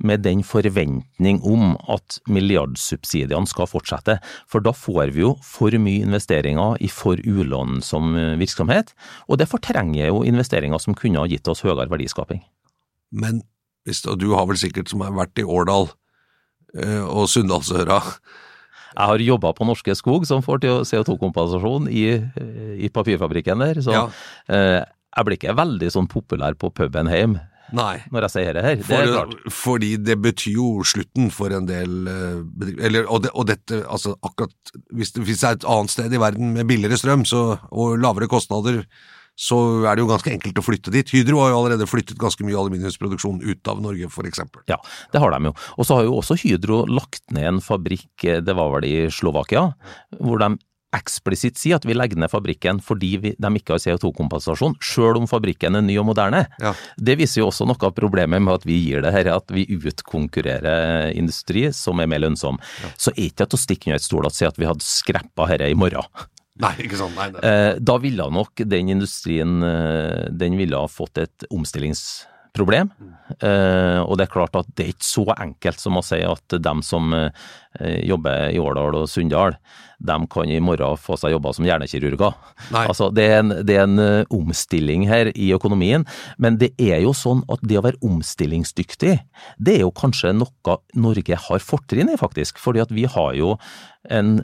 [0.02, 4.18] med den forventning om at milliardsubsidiene skal fortsette.
[4.50, 8.94] For da får vi jo for mye investeringer i for ulønnsom eh, virksomhet,
[9.28, 12.42] og det fortrenger jo investeringer som kunne ha gitt oss høyere verdiskaping.
[13.12, 13.42] Men
[13.86, 15.90] hvis, og du har vel sikkert som har vært i Årdal
[16.78, 18.00] eh, og Sunndalsøra
[18.92, 22.20] Jeg har jobba på Norske Skog, som får til CO2-kompensasjon i,
[22.76, 24.02] i papirfabrikken der, så Ja.
[24.52, 28.02] eh, jeg blir ikke veldig sånn populær på puben hjemme Nei.
[28.12, 28.82] når jeg sier det her.
[28.82, 29.46] Det er klart.
[29.52, 32.84] fordi det betyr jo slutten for en del eh, bedrifter.
[32.88, 36.12] Eller, og, det, og dette, altså akkurat hvis det, hvis det er et annet sted
[36.12, 38.82] i verden med billigere strøm så, og lavere kostnader,
[39.38, 41.08] så er det jo ganske enkelt å flytte dit.
[41.08, 44.60] Hydro har jo allerede flyttet ganske mye aluminiumsproduksjon ut av Norge, for eksempel.
[44.68, 44.76] Ja,
[45.14, 45.54] det har de jo.
[45.78, 48.96] Og så har jo også Hydro lagt ned en fabrikk, eh, det var vel i
[49.12, 49.70] Slovakia,
[50.20, 50.52] hvor de
[50.96, 55.28] eksplisitt si at vi legger ned fabrikken fordi vi, de ikke har CO2-kompensasjon, selv om
[55.30, 56.44] fabrikken er ny og moderne.
[56.62, 56.74] Ja.
[56.96, 59.66] Det viser jo også noe av problemet med at vi gir det her, at vi
[59.72, 62.60] utkonkurrerer industri som er mer lønnsom.
[62.96, 65.48] Så er ikke det å stikke under et stol og si at vi hadde skreppa
[65.52, 66.28] dette i morgen.
[66.62, 67.16] Nei, ikke sant.
[67.16, 67.42] Nei, nei.
[67.48, 72.28] Eh, da ville nok den industrien eh, den ville ha fått et omstillingsproblem.
[73.40, 76.56] Eh, og det er klart at det er ikke så enkelt som å si at
[76.60, 77.30] dem som eh,
[78.04, 79.56] jobber i Årdal og Sunndal,
[80.02, 82.36] dem kan i morgen få seg jobber som hjernekirurger.
[82.76, 86.04] Altså, det er, en, det er en eh, omstilling her i økonomien,
[86.42, 89.16] men det er jo sånn at det å være omstillingsdyktig,
[89.56, 92.60] det er jo kanskje noe Norge har fortrinn i, faktisk.
[92.60, 93.56] Fordi at vi har jo
[94.10, 94.40] en,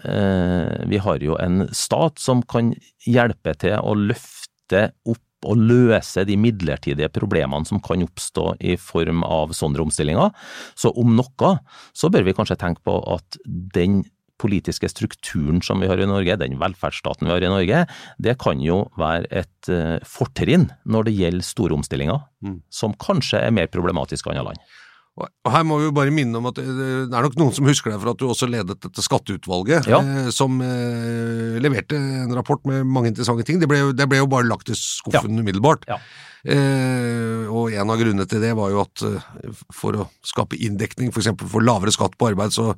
[0.89, 2.71] vi har jo en stat som kan
[3.05, 9.23] hjelpe til å løfte opp og løse de midlertidige problemene som kan oppstå i form
[9.27, 10.33] av sånne omstillinger.
[10.79, 11.53] Så om noe,
[11.95, 14.03] så bør vi kanskje tenke på at den
[14.39, 17.85] politiske strukturen som vi har i Norge, den velferdsstaten vi har i Norge,
[18.23, 22.23] det kan jo være et eh, fortrinn når det gjelder store omstillinger,
[22.71, 24.77] som kanskje er mer problematisk enn andre land.
[25.19, 27.67] Og her må vi jo bare minne om at det det er nok noen som
[27.67, 29.99] husker deg for at du også ledet dette skatteutvalget, Ja.
[29.99, 33.59] eh, som eh, leverte en rapport med mange interessante ting.
[33.59, 35.89] Det ble, det ble jo bare lagt i skuffen umiddelbart.
[35.91, 35.99] Ja.
[36.47, 41.11] Eh, og en av grunnene til det var jo at eh, for å skape inndekning,
[41.13, 41.33] f.eks.
[41.35, 42.71] For, for lavere skatt på arbeid, så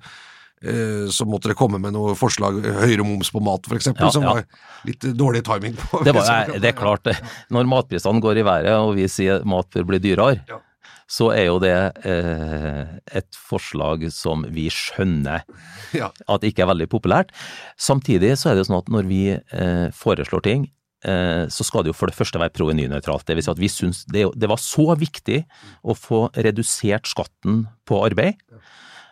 [0.64, 4.24] eh, så måtte det komme med noe forslag, høyere moms på mat f.eks., Ja, som
[4.26, 4.34] ja.
[4.38, 6.02] var litt dårlig timing på.
[6.08, 7.18] Det, var, det er klart, det.
[7.52, 10.62] når matprisene går i været og vi sier mat bør bli dyrere, Ja.
[11.10, 11.74] Så er jo det
[12.06, 15.42] eh, et forslag som vi skjønner
[16.00, 16.12] Ja.
[16.30, 17.32] at ikke er veldig populært.
[17.80, 20.68] Samtidig så er det jo sånn at når vi eh, foreslår ting,
[21.02, 23.26] eh, så skal det jo for det første være provenynøytralt.
[23.26, 25.42] Det vil si at vi syns det, det var så viktig
[25.82, 28.38] å få redusert skatten på arbeid,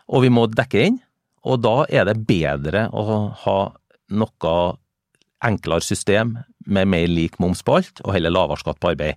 [0.09, 1.01] og vi må dekke inn.
[1.49, 3.03] Og da er det bedre å
[3.43, 3.59] ha
[4.15, 4.55] noe
[5.45, 6.37] enklere system
[6.69, 9.17] med mer lik moms på alt, og heller lavere skatt på arbeid.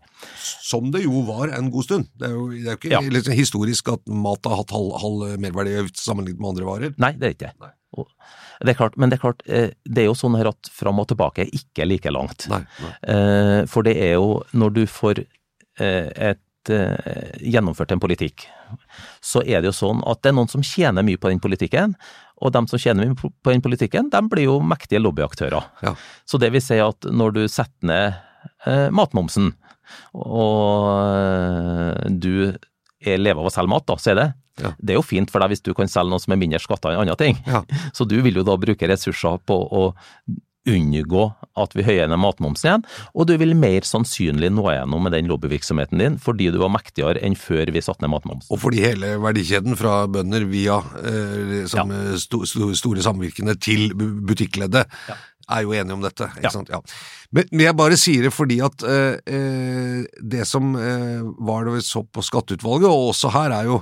[0.64, 2.08] Som det jo var en god stund.
[2.16, 3.02] Det er jo, det er jo ikke Ja.
[3.04, 6.96] liksom historisk at mat har hatt halv, halv merverdiavgift sammenlignet med andre varer.
[6.98, 7.72] Nei, det er ikke det.
[8.62, 11.00] Det er klart, men det er klart, eh, det er jo sånn her at fram
[11.02, 12.48] og tilbake er ikke like langt.
[12.48, 12.92] Nei, nei.
[13.10, 15.26] Eh, For det er jo når du får
[15.80, 16.40] eh, et
[17.42, 18.44] gjennomført en politikk,
[19.20, 21.96] så er det jo sånn at det er noen som tjener mye på den politikken,
[22.42, 25.68] og de som tjener på den politikken, de blir jo mektige lobbyaktører.
[25.86, 25.96] Ja.
[26.26, 28.20] Så det vil si at når du setter ned
[28.66, 29.54] eh, matmomsen,
[30.18, 32.34] og eh, du
[33.02, 34.30] er lever av å selge mat, da, så er det.
[34.62, 34.72] Ja.
[34.78, 36.92] Det er jo fint for deg hvis du kan selge noe som er mindre skatta
[36.92, 37.38] enn andre ting.
[37.48, 37.64] Ja.
[37.98, 39.86] Så du vil jo da bruke ressurser på å
[40.70, 41.24] unngå
[41.58, 42.84] at vi høyer ned matmomsen igjen,
[43.18, 47.22] og du vil mer sannsynlig nå gjennom med den lobbyvirksomheten din fordi du var mektigere
[47.26, 48.52] enn før vi satte ned matmomsen.
[48.54, 52.20] Og fordi hele verdikjeden fra bønder via eh, som, ja.
[52.22, 54.88] sto, sto, store samvirkene til butikkleddet butikkleddet
[55.52, 56.30] er jo enige om dette.
[56.38, 56.50] ikke Ja.
[56.50, 56.70] sant?
[56.70, 56.80] Ja.
[57.32, 61.76] Men, men jeg bare sier det fordi at eh, eh, det som eh, var det
[61.76, 63.82] vi så på skatteutvalget, og også her, er jo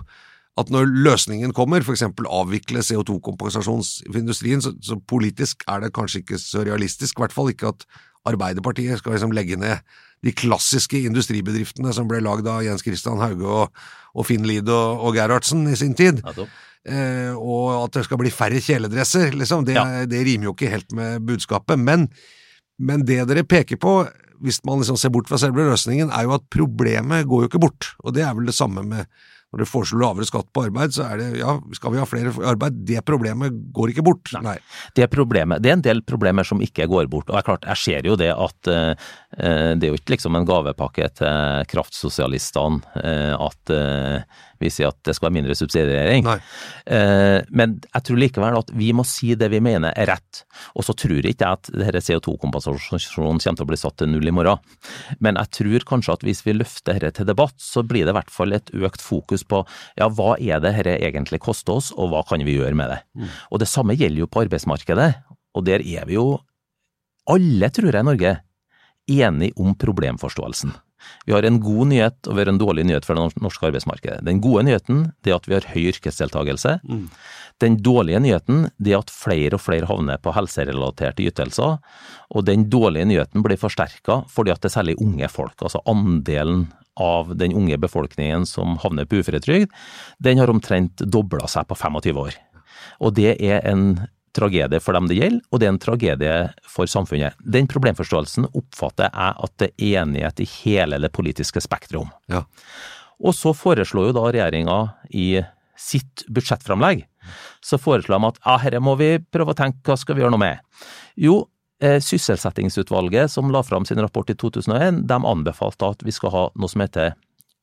[0.57, 2.03] at når løsningen kommer, f.eks.
[2.25, 7.73] avvikle CO2-kompensasjonsindustrien, så, så politisk er det kanskje ikke så realistisk, i hvert fall ikke
[7.73, 7.85] at
[8.27, 9.79] Arbeiderpartiet skal liksom legge ned
[10.25, 13.77] de klassiske industribedriftene som ble lagd av Jens Christian Hauge og,
[14.11, 16.19] og Finn Lied og, og Gerhardsen i sin tid.
[16.89, 20.03] Eh, og at det skal bli færre kjeledresser, liksom, det, Ja.
[20.09, 21.79] det rimer jo ikke helt med budskapet.
[21.79, 22.09] Men,
[22.79, 24.01] men det dere peker på,
[24.43, 27.63] hvis man liksom ser bort fra selve løsningen, er jo at problemet går jo ikke
[27.63, 27.93] bort.
[28.03, 29.07] Og det er vel det samme med
[29.49, 32.33] når dere foreslår lavere skatt på arbeid, så er det ja, skal vi ha flere
[32.35, 32.81] i arbeid?
[32.85, 34.29] Det problemet går ikke bort.
[34.45, 34.57] Nei.
[34.97, 37.31] Det problemet, det er en del problemer som ikke går bort.
[37.31, 38.93] og er klart, Jeg ser jo det at eh,
[39.41, 44.85] eh, det er jo ikke liksom en gavepakke til kraftsosialistene eh, at eh, vi si
[44.87, 46.27] at det skal være mindre subsidiering.
[46.27, 50.43] Eh, men jeg tror likevel at vi må si det vi mener er rett.
[50.75, 54.29] Og så tror ikke jeg at denne CO2-kompensasjonen kommer til å bli satt til null
[54.29, 54.59] i morgen.
[55.23, 58.19] Men jeg tror kanskje at hvis vi løfter dette til debatt, så blir det i
[58.19, 59.63] hvert fall et økt fokus på
[59.99, 62.99] ja, hva er det dette egentlig koster oss, og hva kan vi gjøre med det.
[63.49, 65.09] Og det samme gjelder jo på arbeidsmarkedet,
[65.55, 66.27] og der er vi jo
[67.29, 68.35] alle, tror jeg, i Norge
[69.09, 70.73] enige om problemforståelsen.
[71.25, 74.23] Vi har en god nyhet og vi har en dårlig nyhet for det norske arbeidsmarkedet.
[74.25, 76.79] Den gode nyheten det er at vi har høy yrkesdeltakelse.
[77.59, 81.79] Den dårlige nyheten det er at flere og flere havner på helserelaterte ytelser.
[82.29, 86.67] Og den dårlige nyheten blir forsterka fordi at det er særlig unge folk, altså andelen
[86.99, 89.71] av den unge befolkningen som havner på uføretrygd,
[90.19, 92.35] den har omtrent dobla seg på 25 år.
[92.99, 94.01] Og det er en
[94.35, 96.37] tragedie for dem det gjelder, og det er en tragedie
[96.69, 97.37] for samfunnet.
[97.39, 102.11] Den problemforståelsen oppfatter jeg at det er enighet i hele det politiske spekteret om.
[102.31, 102.43] Ja.
[103.19, 104.79] Og så foreslår jo da regjeringa
[105.11, 105.41] i
[105.79, 107.05] sitt budsjettframlegg,
[107.63, 110.35] så foreslår de at ja, dette må vi prøve å tenke, hva skal vi gjøre
[110.35, 110.61] noe med?
[111.19, 111.41] Jo,
[111.83, 116.45] eh, sysselsettingsutvalget som la fram sin rapport i 2001, de anbefalte at vi skal ha
[116.55, 117.13] noe som heter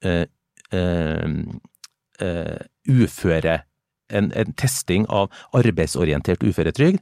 [0.06, 0.24] uh,
[0.72, 1.40] uh,
[2.22, 3.60] uh, uføre
[4.10, 7.00] en, en testing av arbeidsorientert uføretrygd.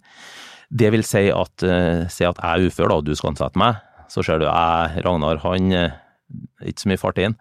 [0.74, 3.60] Det vil si at, eh, si at jeg er ufør da, og du skal ansette
[3.60, 5.94] meg, så ser du jeg, Ragnar, han eh,
[6.64, 7.36] ikke så mye fart inn.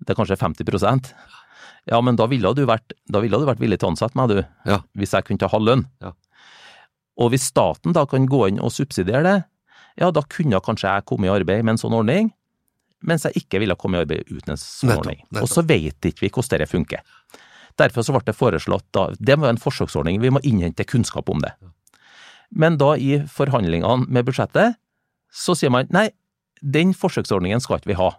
[0.00, 1.10] Det er kanskje 50%
[1.90, 4.32] Ja, men da ville du vært, da ville du vært villig til å ansette meg,
[4.32, 4.42] du.
[4.68, 4.80] Ja.
[4.96, 5.86] Hvis jeg kunne ta halv lønn.
[6.04, 6.12] Ja.
[7.20, 9.38] Og hvis staten da kan gå inn og subsidiere det,
[10.00, 12.30] ja, da kunne kanskje jeg komme i arbeid med en sånn ordning,
[13.04, 15.22] mens jeg ikke ville komme i arbeid uten en sånn Nettopp, ordning.
[15.26, 15.44] nettopp.
[15.44, 17.02] Og så vet ikke vi hvordan det funker.
[17.78, 21.30] Derfor så ble det foreslått da, det må være en forsøksordning, vi må innhente kunnskap
[21.32, 21.52] om det.
[22.50, 24.78] Men da i forhandlingene med budsjettet,
[25.30, 26.08] så sier man nei,
[26.60, 28.10] den forsøksordningen skal ikke vi ha.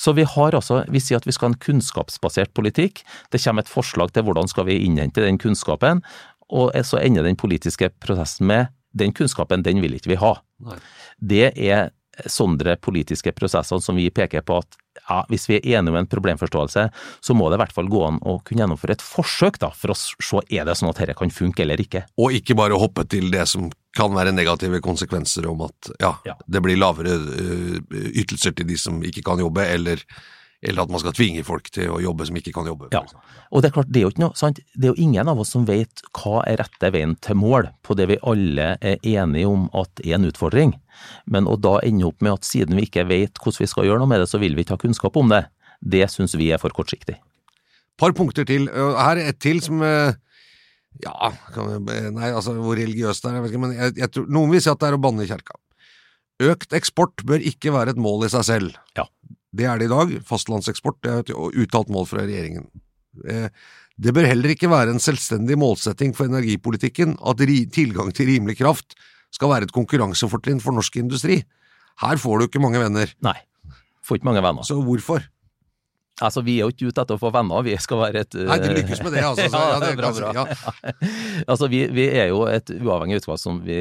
[0.00, 3.02] Så vi har altså, vi sier at vi skal ha en kunnskapsbasert politikk,
[3.32, 6.02] det kommer et forslag til hvordan skal vi innhente den kunnskapen,
[6.50, 10.34] og så ender den politiske prosessen med den kunnskapen, den vil ikke vi ha.
[10.66, 10.78] Nei.
[11.20, 11.90] Det er
[12.26, 14.78] sånne politiske prosesser som vi peker på at
[15.08, 16.86] ja, hvis vi er enige om en problemforståelse,
[17.22, 19.94] så må det i hvert fall gå an å kunne gjennomføre et forsøk da, for
[19.94, 22.04] å se er det sånn at dette kan funke eller ikke.
[22.20, 26.36] Og ikke bare hoppe til det som kan være negative konsekvenser om at ja, Ja.
[26.46, 27.16] det blir lavere
[28.14, 30.02] ytelser til de som ikke kan jobbe, eller,
[30.60, 32.90] eller at man skal tvinge folk til å jobbe som ikke kan jobbe.
[32.92, 33.00] Ja.
[33.48, 34.60] Og det er klart, det er jo ikke noe, sant?
[34.74, 37.96] Det er jo ingen av oss som vet hva er rette veien til mål på
[37.96, 40.74] det vi alle er enige om at er en utfordring.
[41.24, 44.02] Men å da ende opp med at siden vi ikke vet hvordan vi skal gjøre
[44.02, 45.46] noe med det, så vil vi ikke ha kunnskap om det,
[45.80, 47.16] det syns vi er for kortsiktig.
[48.00, 48.68] par punkter til.
[48.68, 50.12] Her er et til som eh,
[51.04, 54.50] Ja, nei, altså hvor religiøst det er, jeg vet ikke, men jeg, jeg tror, noen
[54.52, 55.56] vil si at det er å banne i kjerka.
[56.40, 58.76] Økt eksport bør ikke være et mål i seg selv.
[58.98, 59.06] Ja.
[59.56, 60.12] Det er det i dag.
[60.26, 62.68] Fastlandseksport det er et uttalt mål fra regjeringen.
[63.26, 63.48] Eh,
[64.00, 67.36] Det bør heller ikke være en selvstendig målsetting for energipolitikken at
[67.68, 68.94] tilgang til rimelig kraft
[69.30, 71.42] skal være et konkurransefortrinn for norsk industri.
[72.00, 73.12] Her får du ikke mange venner.
[73.20, 73.36] Nei,
[74.02, 74.62] får ikke mange venner.
[74.64, 75.20] Så hvorfor?
[76.20, 78.56] Altså, Vi er jo ikke ute etter å få venner, vi skal være et Nei,
[78.60, 79.46] det lykkes med det, altså.
[79.54, 80.32] Så, ja, det er bra, bra.
[80.36, 80.44] ja.
[81.54, 83.78] altså, vi, vi er jo et uavhengig utvalg som, vi,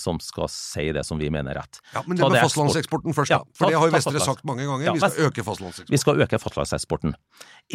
[0.00, 1.80] som skal si det som vi mener er rett.
[1.92, 3.56] Ja, men det med fastlandseksporten først, Ja, da.
[3.58, 4.86] For ta- det har jo Vestre sagt mange ganger.
[4.88, 5.92] Ja, Vi skal øke fastlandseksporten.
[5.92, 7.16] Vi skal øke fastlandseksporten.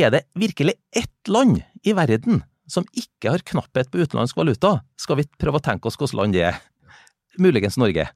[0.02, 4.80] Er det virkelig ett land i verden som ikke har knapphet på utenlandsk valuta?
[5.00, 6.58] Skal vi prøve å tenke oss hvilket land det er?
[7.38, 8.10] Muligens Norge.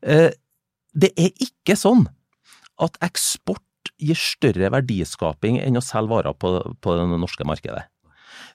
[0.00, 0.30] Uh,
[0.98, 2.06] Det er ikke sånn
[2.80, 3.62] at eksport
[3.96, 7.86] gir større verdiskaping enn å selge varer på, på det norske markedet.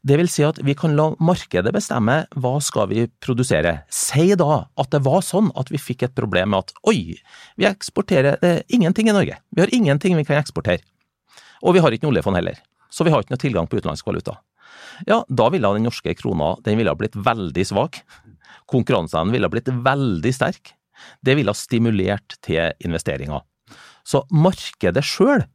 [0.04, 3.78] Det vil si at vi kan la markedet bestemme hva skal vi produsere.
[3.88, 7.16] Si da at det var sånn at vi fikk et problem med at oi,
[7.60, 9.40] vi eksporterer ingenting i Norge.
[9.56, 10.84] Vi har ingenting vi kan eksportere.
[11.64, 12.60] Og vi har ikke noe oljefond heller.
[12.92, 14.36] Så vi har ikke noe tilgang på utenlandsk valuta.
[15.08, 18.02] Ja, da ville den norske krona den ville blitt veldig svak.
[18.70, 20.76] Konkurranseevnen ville blitt veldig sterk.
[21.24, 23.42] Det ville stimulert til investeringer.
[24.08, 25.46] Så markedet sjøl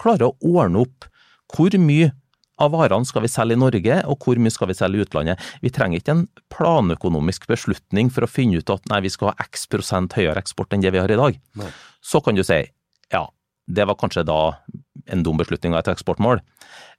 [0.00, 1.08] klarer å ordne opp
[1.54, 2.12] hvor mye
[2.58, 5.42] av varene skal vi selge i Norge, og hvor mye skal vi selge i utlandet.
[5.62, 9.46] Vi trenger ikke en planøkonomisk beslutning for å finne ut at nei, vi skal ha
[9.46, 11.38] x prosent høyere eksport enn det vi har i dag.
[11.60, 11.70] Nei.
[12.02, 12.58] Så kan du si
[13.14, 13.22] ja,
[13.68, 14.40] det var kanskje da
[15.08, 16.42] en dum beslutning av et eksportmål.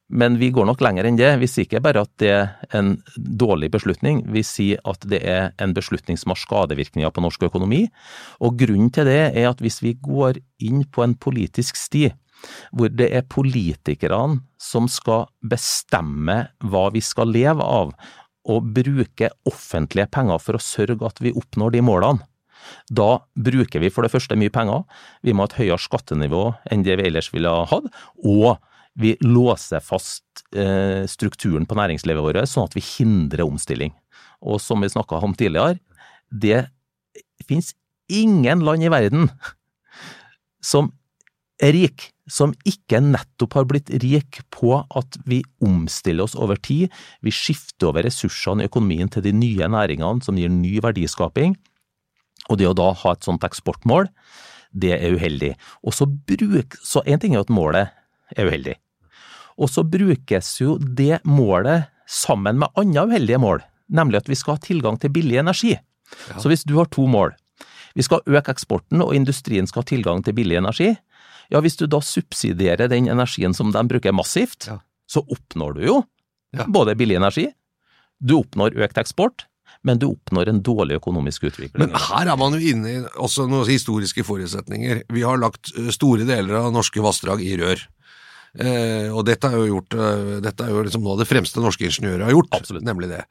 [0.10, 1.30] Men vi går nok lenger enn det.
[1.42, 5.52] Vi sier ikke bare at det er en dårlig beslutning, vi sier at det er
[5.62, 7.84] en beslutning som har skadevirkninger på norsk økonomi.
[8.42, 12.08] Og grunnen til det er at hvis vi går inn på en politisk sti,
[12.74, 17.94] hvor det er politikerne som skal bestemme hva vi skal leve av,
[18.50, 22.26] og bruke offentlige penger for å sørge at vi oppnår de målene,
[22.90, 24.84] da bruker vi for det første mye penger,
[25.24, 26.42] vi må ha et høyere skattenivå
[26.72, 27.88] enn det vi ellers ville ha hatt,
[28.26, 28.58] og
[29.00, 33.94] vi låser fast eh, strukturen på næringslivet vårt, sånn at vi hindrer omstilling.
[34.44, 35.80] Og som vi snakka om tidligere,
[36.30, 36.68] det
[37.48, 37.74] finnes
[38.12, 39.30] ingen land i verden
[40.64, 40.92] som
[41.64, 46.94] er rik, som ikke nettopp har blitt rik på at vi omstiller oss over tid,
[47.26, 51.58] vi skifter over ressursene i økonomien til de nye næringene som gir ny verdiskaping,
[52.50, 54.08] og det å da ha et sånt eksportmål,
[54.72, 55.56] det er uheldig.
[55.84, 57.92] Og så bruk, så en ting er at målet
[58.38, 58.78] er uheldig,
[59.60, 64.56] og så brukes jo det målet sammen med andre uheldige mål, nemlig at vi skal
[64.58, 65.76] ha tilgang til billig energi.
[66.40, 67.36] Så hvis du har to mål,
[67.98, 70.94] vi skal øke eksporten og industrien skal ha tilgang til billig energi,
[71.52, 74.80] ja, hvis du da subsidierer den energien som de bruker massivt, Ja.
[75.10, 76.04] så oppnår du jo
[76.54, 76.66] Ja.
[76.66, 77.48] både billig energi,
[78.24, 79.46] du oppnår økt eksport,
[79.84, 81.78] men du oppnår en dårlig økonomisk utvikling.
[81.80, 85.04] Men her er man jo inne i også noen historiske forutsetninger.
[85.10, 87.86] Vi har lagt store deler av norske vassdrag i rør.
[88.58, 89.96] Eh, og dette er jo, gjort,
[90.42, 92.86] dette er jo liksom noe av det fremste norske ingeniører har gjort, Absolutt.
[92.88, 93.24] nemlig det.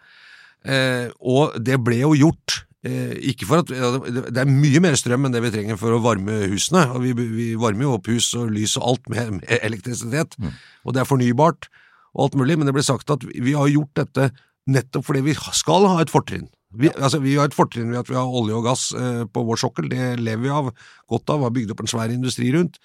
[0.67, 5.27] Eh, og det ble jo gjort, eh, ikke for at det, er mye mer strøm
[5.27, 8.31] enn det vi trenger for å varme husene, og vi, vi varmer jo opp hus
[8.39, 10.39] og lys og alt med, med elektrisitet,
[10.85, 11.71] og det er fornybart
[12.15, 14.31] og alt mulig, men det ble sagt at vi har gjort dette
[14.69, 16.49] nettopp fordi vi skal ha et fortrinn.
[16.77, 19.45] Vi, altså, vi har et fortrinn ved at vi har olje og gass eh, på
[19.49, 20.73] vår sokkel, det lever vi av,
[21.09, 22.77] godt av, har bygd opp en svær industri rundt,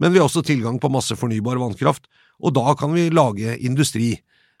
[0.00, 2.08] men vi har også tilgang på masse fornybar vannkraft,
[2.40, 4.14] og da kan vi lage industri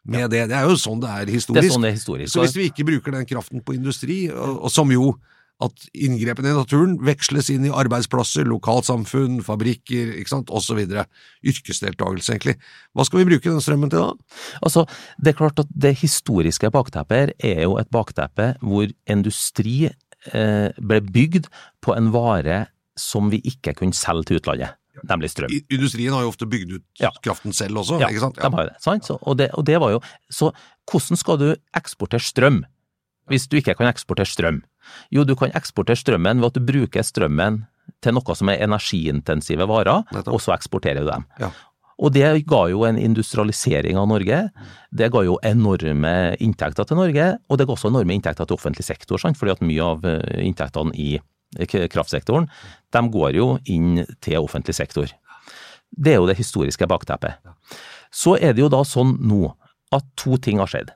[0.04, 0.46] med det.
[0.50, 1.56] Det er jo sånn det er historisk.
[1.56, 2.32] det er sånn det er historisk.
[2.34, 5.14] Så hvis vi ikke bruker den kraften på industri, og, og som jo
[5.60, 11.04] at inngrepene i naturen veksles inn i arbeidsplasser, lokalsamfunn, fabrikker, ikke sant, videre.
[11.44, 12.56] Yrkesdeltakelse, egentlig.
[12.96, 14.36] Hva skal vi bruke den strømmen til da?
[14.64, 14.86] Altså,
[15.20, 20.68] det er klart at det historiske bakteppet her er jo et bakteppe hvor industri eh,
[20.80, 21.50] ble bygd
[21.84, 22.64] på en vare
[23.00, 25.52] som vi ikke kunne selge til utlandet, nemlig strøm.
[25.70, 27.10] Industrien har jo ofte bygd ut Ja.
[27.22, 28.36] kraften selv også, Ja, ikke sant?
[28.36, 28.82] Ja, de har jo det.
[28.82, 29.04] Sant?
[29.04, 30.00] Så, og, det og det var jo
[30.30, 30.52] Så
[30.90, 32.64] hvordan skal du eksportere strøm
[33.30, 34.62] hvis du ikke kan eksportere strøm?
[35.14, 37.60] Jo, du kan eksportere strømmen ved at du bruker strømmen
[38.02, 40.34] til noe som er energiintensive varer, Nettopp.
[40.34, 41.24] og så eksporterer du dem.
[41.38, 41.50] Ja.
[42.00, 44.50] Og det ga jo en industrialisering av Norge.
[44.90, 48.84] Det ga jo enorme inntekter til Norge, og det ga også enorme inntekter til offentlig
[48.84, 49.36] sektor, sant?
[49.38, 51.20] fordi at mye av eh, inntektene i
[51.68, 52.48] kraftsektoren,
[52.94, 55.10] de går jo inn til offentlig sektor.
[55.90, 57.38] Det er jo det historiske bakteppet.
[58.10, 59.52] Så er det jo da sånn nå
[59.94, 60.92] at to ting har skjedd.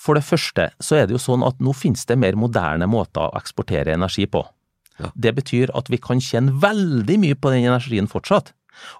[0.00, 3.26] For det første så er det jo sånn at nå finnes det mer moderne måter
[3.26, 4.44] å eksportere energi på.
[5.00, 5.10] Ja.
[5.12, 8.54] Det betyr at vi kan tjene veldig mye på den energien fortsatt.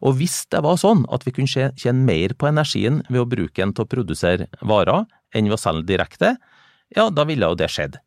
[0.05, 3.29] Og hvis det var sånn at vi kunne tje- tjene mer på energien ved å
[3.29, 5.05] bruke den til å produsere varer
[5.37, 6.37] enn ved å selge direkte,
[6.96, 7.99] ja, da ville jo det skjedd.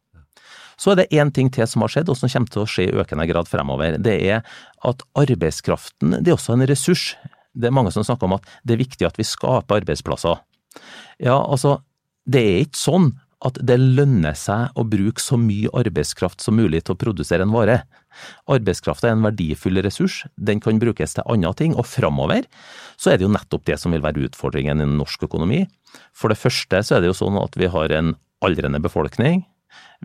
[0.79, 2.87] Så er det én ting til som har skjedd, og som kommer til å skje
[2.87, 3.97] i økende grad fremover.
[3.99, 4.43] Det er
[4.87, 7.11] at arbeidskraften det er også en ressurs.
[7.51, 10.39] Det er mange som snakker om at det er viktig at vi skaper arbeidsplasser.
[11.19, 11.81] Ja, altså,
[12.29, 13.11] det er ikke sånn
[13.45, 17.53] at det lønner seg å bruke så mye arbeidskraft som mulig til å produsere en
[17.53, 17.81] vare.
[18.51, 22.47] Arbeidskraft er en verdifull ressurs, den kan brukes til andre ting, og framover
[22.99, 25.63] så er det jo nettopp det som vil være utfordringen i norsk økonomi.
[26.11, 29.45] For det første så er det jo sånn at vi har en aldrende befolkning.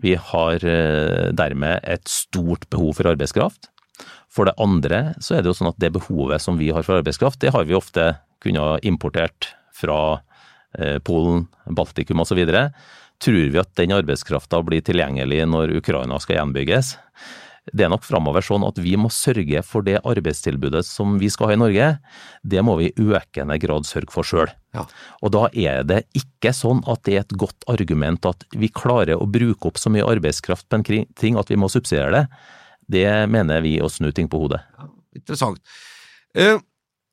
[0.01, 3.69] Vi har eh, dermed et stort behov for arbeidskraft.
[4.31, 6.99] For det andre så er det jo sånn at det behovet som vi har for
[6.99, 10.19] arbeidskraft, det har vi ofte kunnet importert fra
[10.77, 12.41] eh, Polen, Baltikum osv.
[13.23, 16.95] Tror vi at den arbeidskrafta blir tilgjengelig når Ukraina skal gjenbygges?
[17.73, 21.49] Det er nok framover sånn at vi må sørge for det arbeidstilbudet som vi skal
[21.49, 21.87] ha i Norge.
[22.45, 24.51] Det må vi i økende grad sørge for sjøl.
[24.77, 24.83] Ja.
[25.25, 29.17] Og da er det ikke sånn at det er et godt argument at vi klarer
[29.17, 30.85] å bruke opp så mye arbeidskraft på en
[31.17, 32.23] ting at vi må subsidiere det.
[32.85, 34.61] Det mener vi å snu ting på hodet.
[34.77, 35.77] Ja, interessant.
[36.37, 36.59] Eh,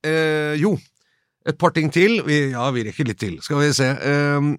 [0.05, 0.75] eh, jo,
[1.49, 2.21] et par ting til.
[2.27, 3.39] Vi, ja, vi rekker litt til.
[3.41, 3.89] Skal vi se.
[3.89, 4.53] Eh,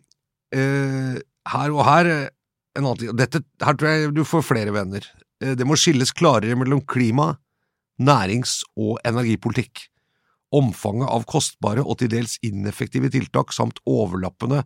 [0.57, 2.07] eh her og her
[2.73, 3.11] en annen ting.
[3.19, 5.05] Dette, her tror jeg du får flere venner.
[5.43, 7.33] Eh, det må skilles klarere mellom klima,
[8.01, 9.89] nærings- og energipolitikk.
[10.53, 14.63] Omfanget av kostbare og til dels ineffektive tiltak samt overlappende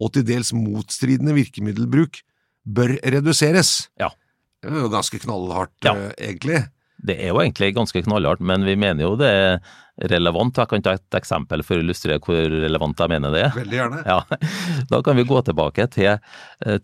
[0.00, 2.22] og til dels motstridende virkemiddelbruk
[2.66, 3.88] bør reduseres.
[4.00, 4.08] Ja.
[4.60, 5.94] Det er jo ganske knallhardt, Ja.
[5.94, 6.68] eh, egentlig.
[7.02, 9.60] Det er jo egentlig ganske knallhardt, men vi mener jo det er
[10.10, 10.56] relevant.
[10.56, 13.50] Jeg kan ta et eksempel for å illustrere hvor relevant jeg mener det er.
[13.56, 14.02] Veldig gjerne.
[14.06, 14.20] Ja,
[14.90, 16.18] Da kan vi gå tilbake til,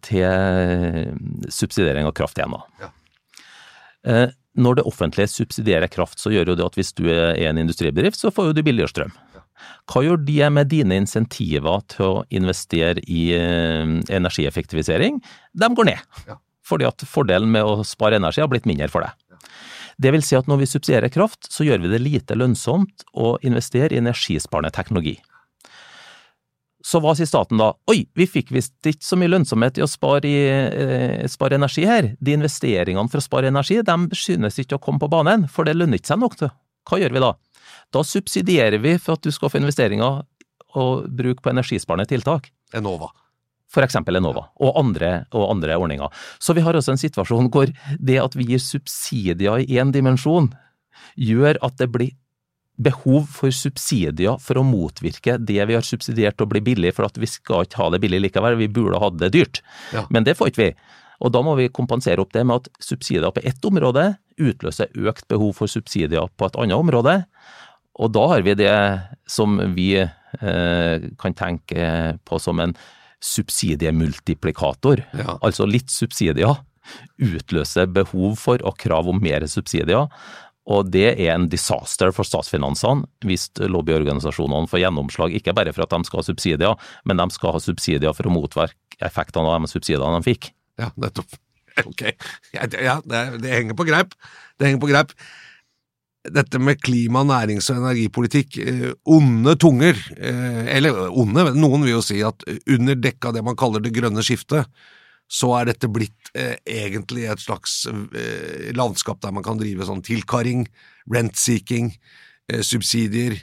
[0.00, 1.12] til
[1.52, 2.52] subsidiering av kraft igjen.
[2.56, 2.62] da.
[2.86, 2.90] Ja.
[4.06, 7.58] Eh, Når det offentlige subsidierer kraft, så gjør jo det at hvis du er en
[7.60, 9.12] industribedrift, så får jo du billigere strøm.
[9.90, 13.84] Hva gjør de med dine insentiver til å investere i eh,
[14.16, 15.20] energieffektivisering?
[15.52, 16.32] De går ned.
[16.66, 19.12] Fordi at fordelen med å spare energi har blitt mindre for deg.
[20.00, 23.36] Det vil si at når vi subsidierer kraft, så gjør vi det lite lønnsomt å
[23.44, 25.18] investere i energisparende teknologi.
[26.86, 27.72] Så hva sier staten da?
[27.90, 31.82] Oi, vi fikk visst ikke så mye lønnsomhet i å spare, i, eh, spare energi
[31.88, 32.12] her.
[32.22, 35.74] De investeringene for å spare energi, de synes ikke å komme på banen, for det
[35.74, 36.52] lønner ikke seg nok til.
[36.86, 37.32] Hva gjør vi da?
[37.90, 40.22] Da subsidierer vi for at du skal få investeringer
[40.76, 42.52] og bruk på energisparende tiltak.
[42.72, 43.10] Enova.
[43.66, 46.12] For eksempel Enova, og andre, og andre ordninger.
[46.38, 47.66] Så vi har også en situasjon hvor
[47.98, 50.52] det at vi gir subsidier i én dimensjon,
[51.18, 52.14] gjør at det blir
[52.76, 57.16] behov for subsidier for å motvirke det vi har subsidiert og bli billig, for at
[57.20, 59.62] vi skal ikke ha det billig likevel, vi burde hatt det dyrt.
[59.96, 60.04] Ja.
[60.12, 60.70] Men det får ikke vi.
[61.24, 65.24] Og da må vi kompensere opp det med at subsidier på ett område utløser økt
[65.32, 67.16] behov for subsidier på et annet område.
[67.96, 68.76] Og da har vi det
[69.30, 71.88] som vi eh, kan tenke
[72.28, 72.76] på som en
[73.24, 75.06] subsidiemultiplikator.
[75.16, 75.38] Ja.
[75.40, 76.60] Altså litt subsidier
[77.16, 80.10] utløser behov for og krav om mer subsidier.
[80.66, 85.94] Og det er en disaster for statsfinansene hvis lobbyorganisasjonene får gjennomslag, ikke bare for at
[85.94, 89.70] de skal ha subsidier, men de skal ha subsidier for å motverke effektene av de
[89.70, 90.50] subsidiene de fikk.
[90.80, 91.38] Ja, nettopp.
[91.84, 92.06] Ok.
[92.56, 94.16] Ja, det, ja, det, det henger på greip.
[94.56, 95.12] Det henger på greip.
[96.26, 102.02] Dette med klima, nærings- og energipolitikk, eh, onde tunger, eh, eller onde, noen vil jo
[102.02, 104.66] si at under dekka det man kaller det grønne skiftet,
[105.28, 110.02] så er dette blitt eh, egentlig et slags eh, landskap der man kan drive sånn
[110.06, 110.66] tilkarring,
[111.10, 111.92] rent-seeking,
[112.52, 113.38] eh, subsidier.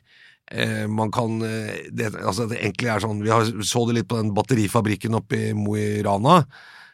[0.52, 4.10] Eh, man kan eh, det, altså det egentlig er sånn Vi har, så det litt
[4.12, 6.42] på den batterifabrikken oppe i Mo i Rana,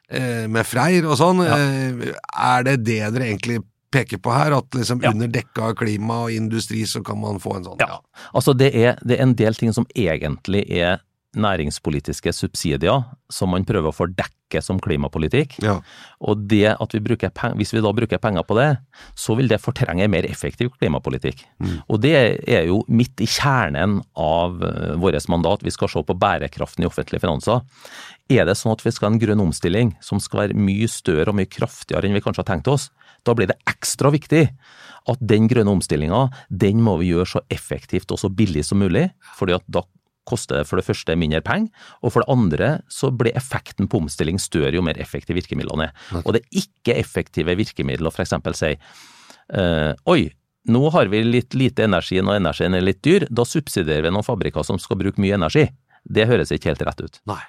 [0.10, 1.42] eh, med Freyr og sånn.
[1.46, 3.60] Eh, er det det dere egentlig
[3.92, 4.54] peker på her?
[4.58, 5.10] At liksom Ja.
[5.12, 8.00] under dekka klima og industri så kan man få en sånn Ja.
[8.34, 11.00] Altså det er, det er en del ting som egentlig er
[11.38, 15.60] næringspolitiske subsidier, som man prøver å fordekke som klimapolitikk.
[15.62, 15.76] Ja.
[16.26, 18.70] Og det at vi bruker peng, hvis vi da bruker penger på det,
[19.14, 21.44] så vil det fortrenge mer effektiv klimapolitikk.
[21.86, 22.16] Og det
[22.50, 25.66] er jo midt i kjernen av eh, vårt mandat.
[25.66, 27.62] Vi skal se på bærekraften i offentlige finanser.
[28.30, 31.30] Er det sånn at vi skal ha en grønn omstilling som skal være mye større
[31.30, 32.90] og mye kraftigere enn vi kanskje har tenkt oss,
[33.28, 34.48] da blir det ekstra viktig
[35.10, 39.10] at den grønne omstillinga, den må vi gjøre så effektivt og så billig som mulig.
[39.38, 39.84] fordi at da
[40.30, 41.70] koster for det første mindre penger,
[42.04, 46.10] og for det andre så blir effekten på omstilling større jo mer effektive virkemidlene er.
[46.24, 48.36] Og det er ikke effektive virkemidler å f.eks.
[48.60, 50.22] si eh, oi,
[50.70, 54.28] nå har vi litt lite energi når energien er litt dyr, da subsidierer vi noen
[54.28, 55.70] fabrikker som skal bruke mye energi.
[56.04, 57.22] Det høres ikke helt rett ut.
[57.30, 57.42] Nei.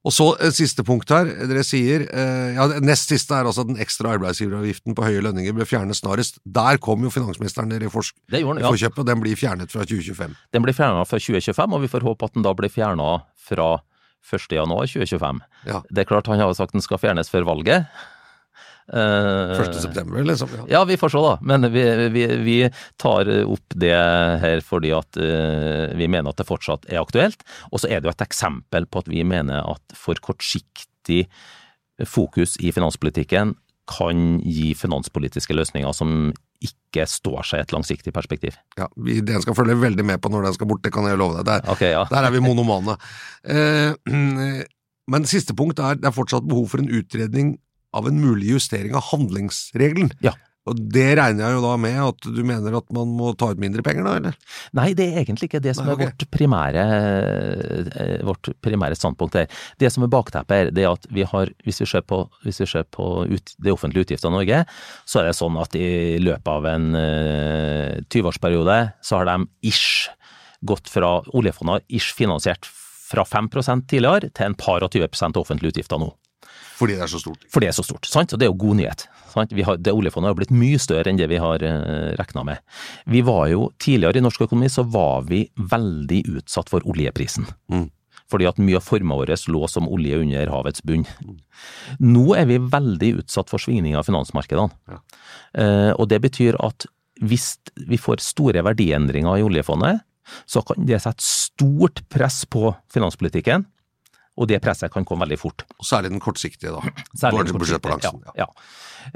[0.00, 1.28] Og så et siste punkt her.
[1.50, 5.52] Dere sier eh, ja, Nest siste er altså at den ekstra arbeidsgiveravgiften på høye lønninger
[5.58, 6.38] bør fjernes snarest.
[6.48, 8.70] Der kom jo finansministeren dere i forsk- Det gjorde den, ja.
[8.72, 10.38] forkjøpet, og den blir fjernet fra 2025.
[10.56, 13.68] Den blir fjerna fra 2025, og vi får håpe at den da blir fjerna fra
[14.32, 14.48] 1.
[14.56, 15.44] januar 2025.
[15.68, 15.82] Ja.
[15.92, 17.84] Det er klart han har sagt den skal fjernes før valget.
[18.92, 19.74] Eh, 1.
[19.82, 20.48] september, liksom.
[20.56, 20.64] Ja.
[20.68, 22.58] Ja, vi får se da, men vi, vi, vi
[22.98, 23.94] tar opp det
[24.42, 27.44] her fordi at eh, vi mener at det fortsatt er aktuelt.
[27.70, 31.26] Og så er det jo et eksempel på at vi mener at for kortsiktig
[32.08, 33.54] fokus i finanspolitikken
[33.90, 36.30] kan gi finanspolitiske løsninger som
[36.60, 38.58] ikke står seg i et langsiktig perspektiv.
[38.78, 41.18] Ja, vi, Den skal følge veldig med på når den skal bort, det kan jeg
[41.18, 41.46] love deg.
[41.48, 42.04] Der, okay, ja.
[42.10, 42.98] der er vi monomane.
[43.44, 43.94] Eh,
[45.14, 47.56] men siste punkt er det er fortsatt behov for en utredning
[47.96, 50.12] av en mulig justering av handlingsregelen.
[50.24, 50.36] Ja.
[50.68, 53.60] Og det regner jeg jo da med at du mener at man må ta ut
[53.60, 54.34] mindre penger, da, eller?
[54.76, 56.10] Nei, det er egentlig ikke det som Nei, okay.
[56.10, 56.84] er vårt primære,
[58.04, 59.48] eh, vårt primære standpunkt her.
[59.80, 62.60] Det som er bakteppet her, det er at vi har, hvis vi ser på, hvis
[62.62, 64.62] vi ser på ut, de offentlige utgiftene i Norge,
[65.08, 69.38] så er det sånn at i løpet av en uh, 20-årsperiode så har de
[69.72, 70.10] ish
[70.60, 72.68] gått fra oljefondet har ish finansiert
[73.10, 73.48] fra 5
[73.88, 76.12] tidligere til en par og 20% offentlige utgifter nå.
[76.80, 77.44] Fordi det er så stort.
[77.52, 78.32] Fordi det er så stort, sant?
[78.32, 79.06] og det er jo god nyhet.
[79.34, 79.52] Sant?
[79.54, 82.62] Vi har, det Oljefondet har blitt mye større enn det vi har eh, regna med.
[83.10, 87.48] Vi var jo, Tidligere i norsk økonomi så var vi veldig utsatt for oljeprisen.
[87.72, 87.88] Mm.
[88.30, 91.04] Fordi at mye av forma vår lå som olje under havets bunn.
[91.98, 94.70] Nå er vi veldig utsatt for svingninger av finansmarkedene.
[94.90, 95.00] Ja.
[95.60, 96.86] Eh, og det betyr at
[97.20, 97.58] hvis
[97.90, 100.06] vi får store verdiendringer i oljefondet,
[100.46, 103.66] så kan det sette stort press på finanspolitikken,
[104.40, 105.66] og det presset kan komme veldig fort.
[105.78, 106.80] Og særlig den kortsiktige, da.
[107.12, 108.48] Særlig den kortsiktige, Ja, ja.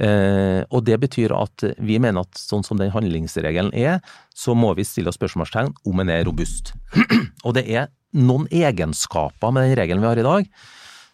[0.01, 4.01] Eh, og det betyr at vi mener at sånn som den handlingsregelen er,
[4.37, 6.75] så må vi stille oss spørsmålstegn om den er robust.
[7.47, 10.51] og det er noen egenskaper med den regelen vi har i dag,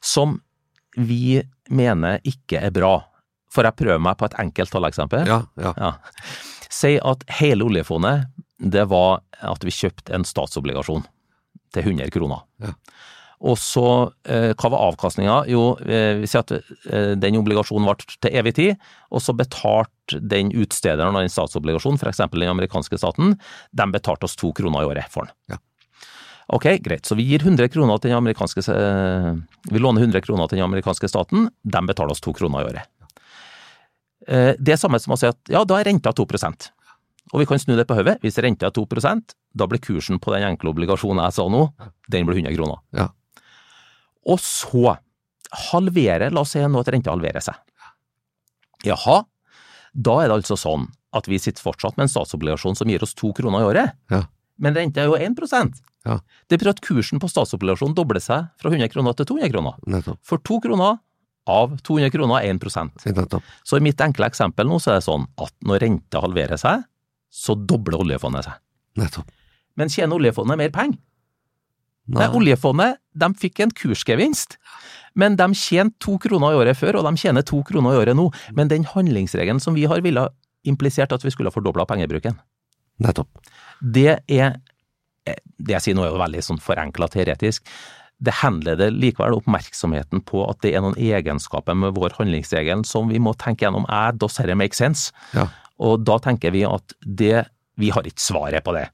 [0.03, 0.39] som
[0.99, 1.41] vi
[1.71, 2.97] mener ikke er bra.
[3.51, 5.27] For jeg prøver meg på et enkelt talleksempel.
[5.29, 5.75] Ja, ja.
[5.79, 5.95] Ja.
[6.71, 8.29] Si at hele oljefondet,
[8.61, 11.07] det var at vi kjøpte en statsobligasjon
[11.75, 12.45] til 100 kroner.
[12.63, 12.75] Ja.
[13.41, 15.37] Og så, eh, hva var avkastninga?
[15.49, 20.21] Jo, eh, vi sier at eh, den obligasjonen ble til evig tid, og så betalte
[20.21, 22.21] den utstederen av den statsobligasjonen, f.eks.
[22.21, 23.39] den amerikanske staten,
[23.73, 25.33] de betalte oss to kroner i året for den.
[25.55, 25.61] Ja.
[26.53, 28.65] Ok, greit, så vi gir 100 kroner til den amerikanske,
[29.71, 32.91] vi låner 100 kroner til den amerikanske staten, de betaler oss to kroner i året.
[34.59, 36.67] Det er samme som å si at ja, da er renta 2%
[37.33, 38.19] Og vi kan snu det på hodet.
[38.21, 41.63] Hvis renta er 2% da blir kursen på den enkle obligasjonen jeg sa nå,
[42.11, 42.83] den blir 100 kroner.
[42.99, 43.09] Ja.
[44.31, 44.97] Og så
[45.71, 47.57] halvere, la oss si nå at renta halverer seg.
[48.87, 49.25] Jaha,
[49.93, 53.17] da er det altså sånn at vi sitter fortsatt med en statsobligasjon som gir oss
[53.19, 54.23] to kroner i året, Ja.
[54.59, 56.21] men renta er jo 1% Ja.
[56.49, 59.75] Det betyr at kursen på statsobligasjonen dobler seg fra 100 kroner til 200 kroner.
[59.87, 60.19] Nettopp.
[60.23, 60.99] For to kroner
[61.47, 63.43] av 200 kroner er 1% Nettopp.
[63.65, 66.85] Så i mitt enkle eksempel nå så er det sånn at når renta halverer seg,
[67.31, 68.55] så dobler oljefondet seg.
[68.97, 69.29] Nettopp.
[69.77, 70.99] Men tjener oljefondet mer penger?
[72.11, 72.25] Nei.
[72.25, 74.57] Nei, oljefondet de fikk en kursgevinst,
[75.19, 78.19] men de tjente to kroner i året før, og de tjener to kroner i året
[78.19, 78.29] nå.
[78.57, 80.27] Men den handlingsregelen som vi har, ville
[80.67, 82.37] implisert at vi skulle ha fordobla pengebruken.
[83.01, 83.41] Nettopp.
[83.81, 84.59] Det er
[85.25, 87.65] eh, Det jeg sier nå er jo veldig sånn forenkla teoretisk.
[88.21, 93.21] Det henleder likevel oppmerksomheten på at det er noen egenskaper med vår handlingsregel som vi
[93.23, 93.87] må tenke gjennom.
[93.89, 95.15] Er does dette make sense?
[95.37, 95.47] Ja.
[95.81, 97.47] Og da tenker vi at det
[97.81, 98.91] Vi har ikke svaret på det.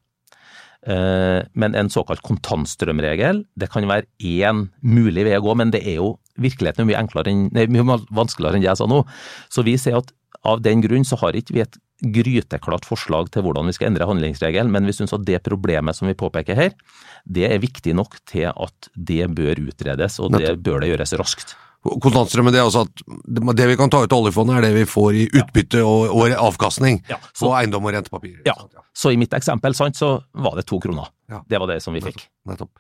[0.87, 5.82] Eh, Men en såkalt kontantstrømregel, det kan være én mulig vei å gå, men det
[5.82, 9.03] er jo virkeligheten mye enn, nei, mye vanskeligere enn det jeg sa nå.
[9.51, 10.12] Så vi sier at
[10.45, 14.07] av den grunn så har ikke vi et gryteklart forslag til hvordan vi skal endre
[14.07, 16.74] handlingsregelen, men vi syns at det problemet som vi påpeker her,
[17.24, 21.57] det er viktig nok til at det bør utredes, og det bør det gjøres raskt.
[22.03, 23.03] Kontantstrømmen, det er altså at
[23.57, 26.34] det vi kan ta ut av oljefondet, er det vi får i utbytte og, og
[26.49, 28.43] avkastning Ja, på eiendom og rentepapirer.
[28.49, 28.57] Ja,
[28.97, 31.11] så i mitt eksempel sant, så var det to kroner.
[31.30, 31.43] Ja.
[31.49, 32.26] Det var det som vi fikk.
[32.49, 32.72] Nettopp.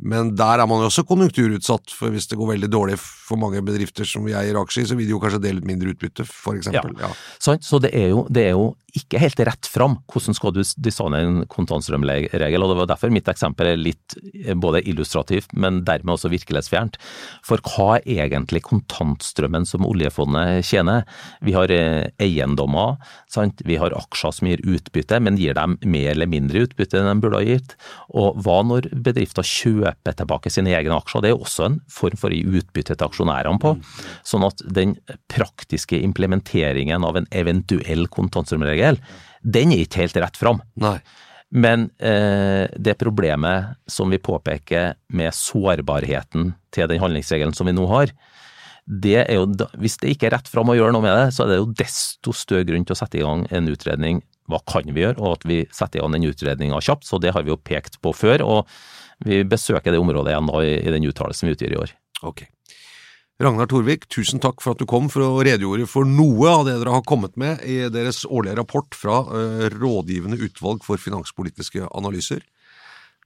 [0.00, 3.60] Men der er man jo også konjunkturutsatt, for hvis det går veldig dårlig for mange
[3.64, 6.24] bedrifter som vi eier aksjer i, så vil de jo kanskje dele litt mindre utbytte,
[6.28, 6.96] for eksempel.
[7.00, 7.12] Ja.
[7.42, 7.66] Sant?
[7.66, 11.20] Så det er, jo, det er jo ikke helt rett fram hvordan skal du designe
[11.20, 16.16] en kontantstrømregel, og det var derfor mitt eksempel er litt eh, både illustrativt, men dermed
[16.16, 16.98] også virkelighetsfjernt.
[17.46, 21.06] For hva er egentlig kontantstrømmen som oljefondet tjener?
[21.44, 22.98] Vi har eh, eiendommer,
[23.32, 23.60] sant?
[23.68, 27.24] vi har aksjer som gir utbytte, men gir dem mer eller mindre utbytte enn de
[27.24, 27.76] burde ha gitt?
[28.12, 31.24] Og hva når bedrifter kjøper tilbake sine egne aksjer?
[31.24, 33.74] Det er også en form for å gi utbytte til aksjonærene på.
[34.26, 34.96] Sånn at den
[35.32, 39.00] praktiske implementeringen av en eventuell kontantstrømregel,
[39.42, 40.62] den er ikke helt rett fram.
[40.80, 40.98] Nei.
[41.52, 47.84] Men eh, det problemet som vi påpeker med sårbarheten til den handlingsregelen som vi nå
[47.90, 48.14] har,
[48.86, 49.46] det er jo,
[49.78, 51.74] hvis det ikke er rett fram å gjøre noe med det, så er det jo
[51.78, 54.22] desto større grunn til å sette i gang en utredning.
[54.50, 57.06] Hva kan vi gjøre, og at vi setter i gang den utredninga kjapt.
[57.06, 58.72] Så det har vi jo pekt på før, og
[59.18, 61.94] vi besøker det området igjen nå i, i den uttalelsen vi utgir i år.
[62.22, 62.46] Ok.
[63.42, 66.76] Ragnar Torvik, tusen takk for at du kom for å redegjorde for noe av det
[66.78, 72.44] dere har kommet med i deres årlige rapport fra uh, Rådgivende utvalg for finanspolitiske analyser.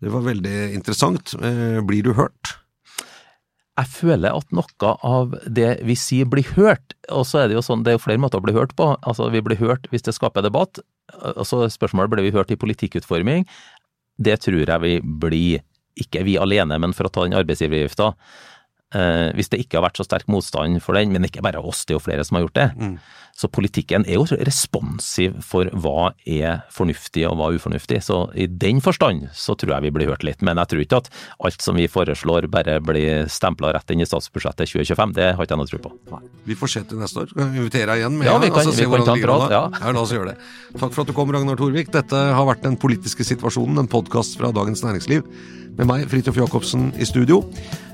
[0.00, 1.34] Det var veldig interessant.
[1.36, 2.56] Uh, blir du hørt?
[3.76, 7.64] Jeg føler at noe av det vi sier blir hørt, og så er det jo
[7.66, 8.94] sånn, det er jo flere måter å bli hørt på.
[9.04, 10.80] Altså, Vi blir hørt hvis det skaper debatt.
[11.36, 13.44] og så Spørsmålet blir vi hørt i politikkutforming.
[14.16, 15.60] Det tror jeg vi blir,
[15.96, 18.12] ikke vi alene, men for å ta den arbeidsgiveravgifta.
[18.94, 21.82] Eh, hvis det ikke har vært så sterk motstand for den, men ikke bare oss,
[21.84, 22.66] det er jo flere som har gjort det.
[22.78, 22.98] Mm.
[23.36, 27.98] Så politikken er jo responsiv for hva er fornuftig og hva er ufornuftig.
[28.06, 30.40] Så i den forstand så tror jeg vi blir hørt litt.
[30.46, 31.10] Men jeg tror ikke at
[31.44, 35.12] alt som vi foreslår bare blir stempla rett inn i statsbudsjettet 2025.
[35.18, 35.92] Det har ikke jeg noe tro på.
[36.14, 36.22] Nei.
[36.48, 37.34] Vi får se til neste år.
[37.34, 39.46] Kan vi invitere deg igjen med ja, vi kan, altså, vi kan ta en prat.
[39.52, 39.62] Ja.
[39.82, 40.38] ja, la oss gjøre det.
[40.78, 41.92] Takk for at du kom, Ragnar Torvik.
[41.92, 45.28] Dette har vært Den politiske situasjonen, en podkast fra Dagens Næringsliv
[45.76, 47.42] med meg, Fridtjof Jacobsen, i studio.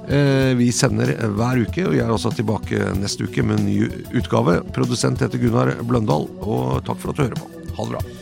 [0.08, 3.78] Eh, vi sender hver uke, og jeg er også tilbake neste uke med en ny
[4.18, 4.60] utgave.
[4.74, 7.50] Produsent heter Gunnar Bløndal, og takk for at du hører på.
[7.78, 8.21] Ha det bra.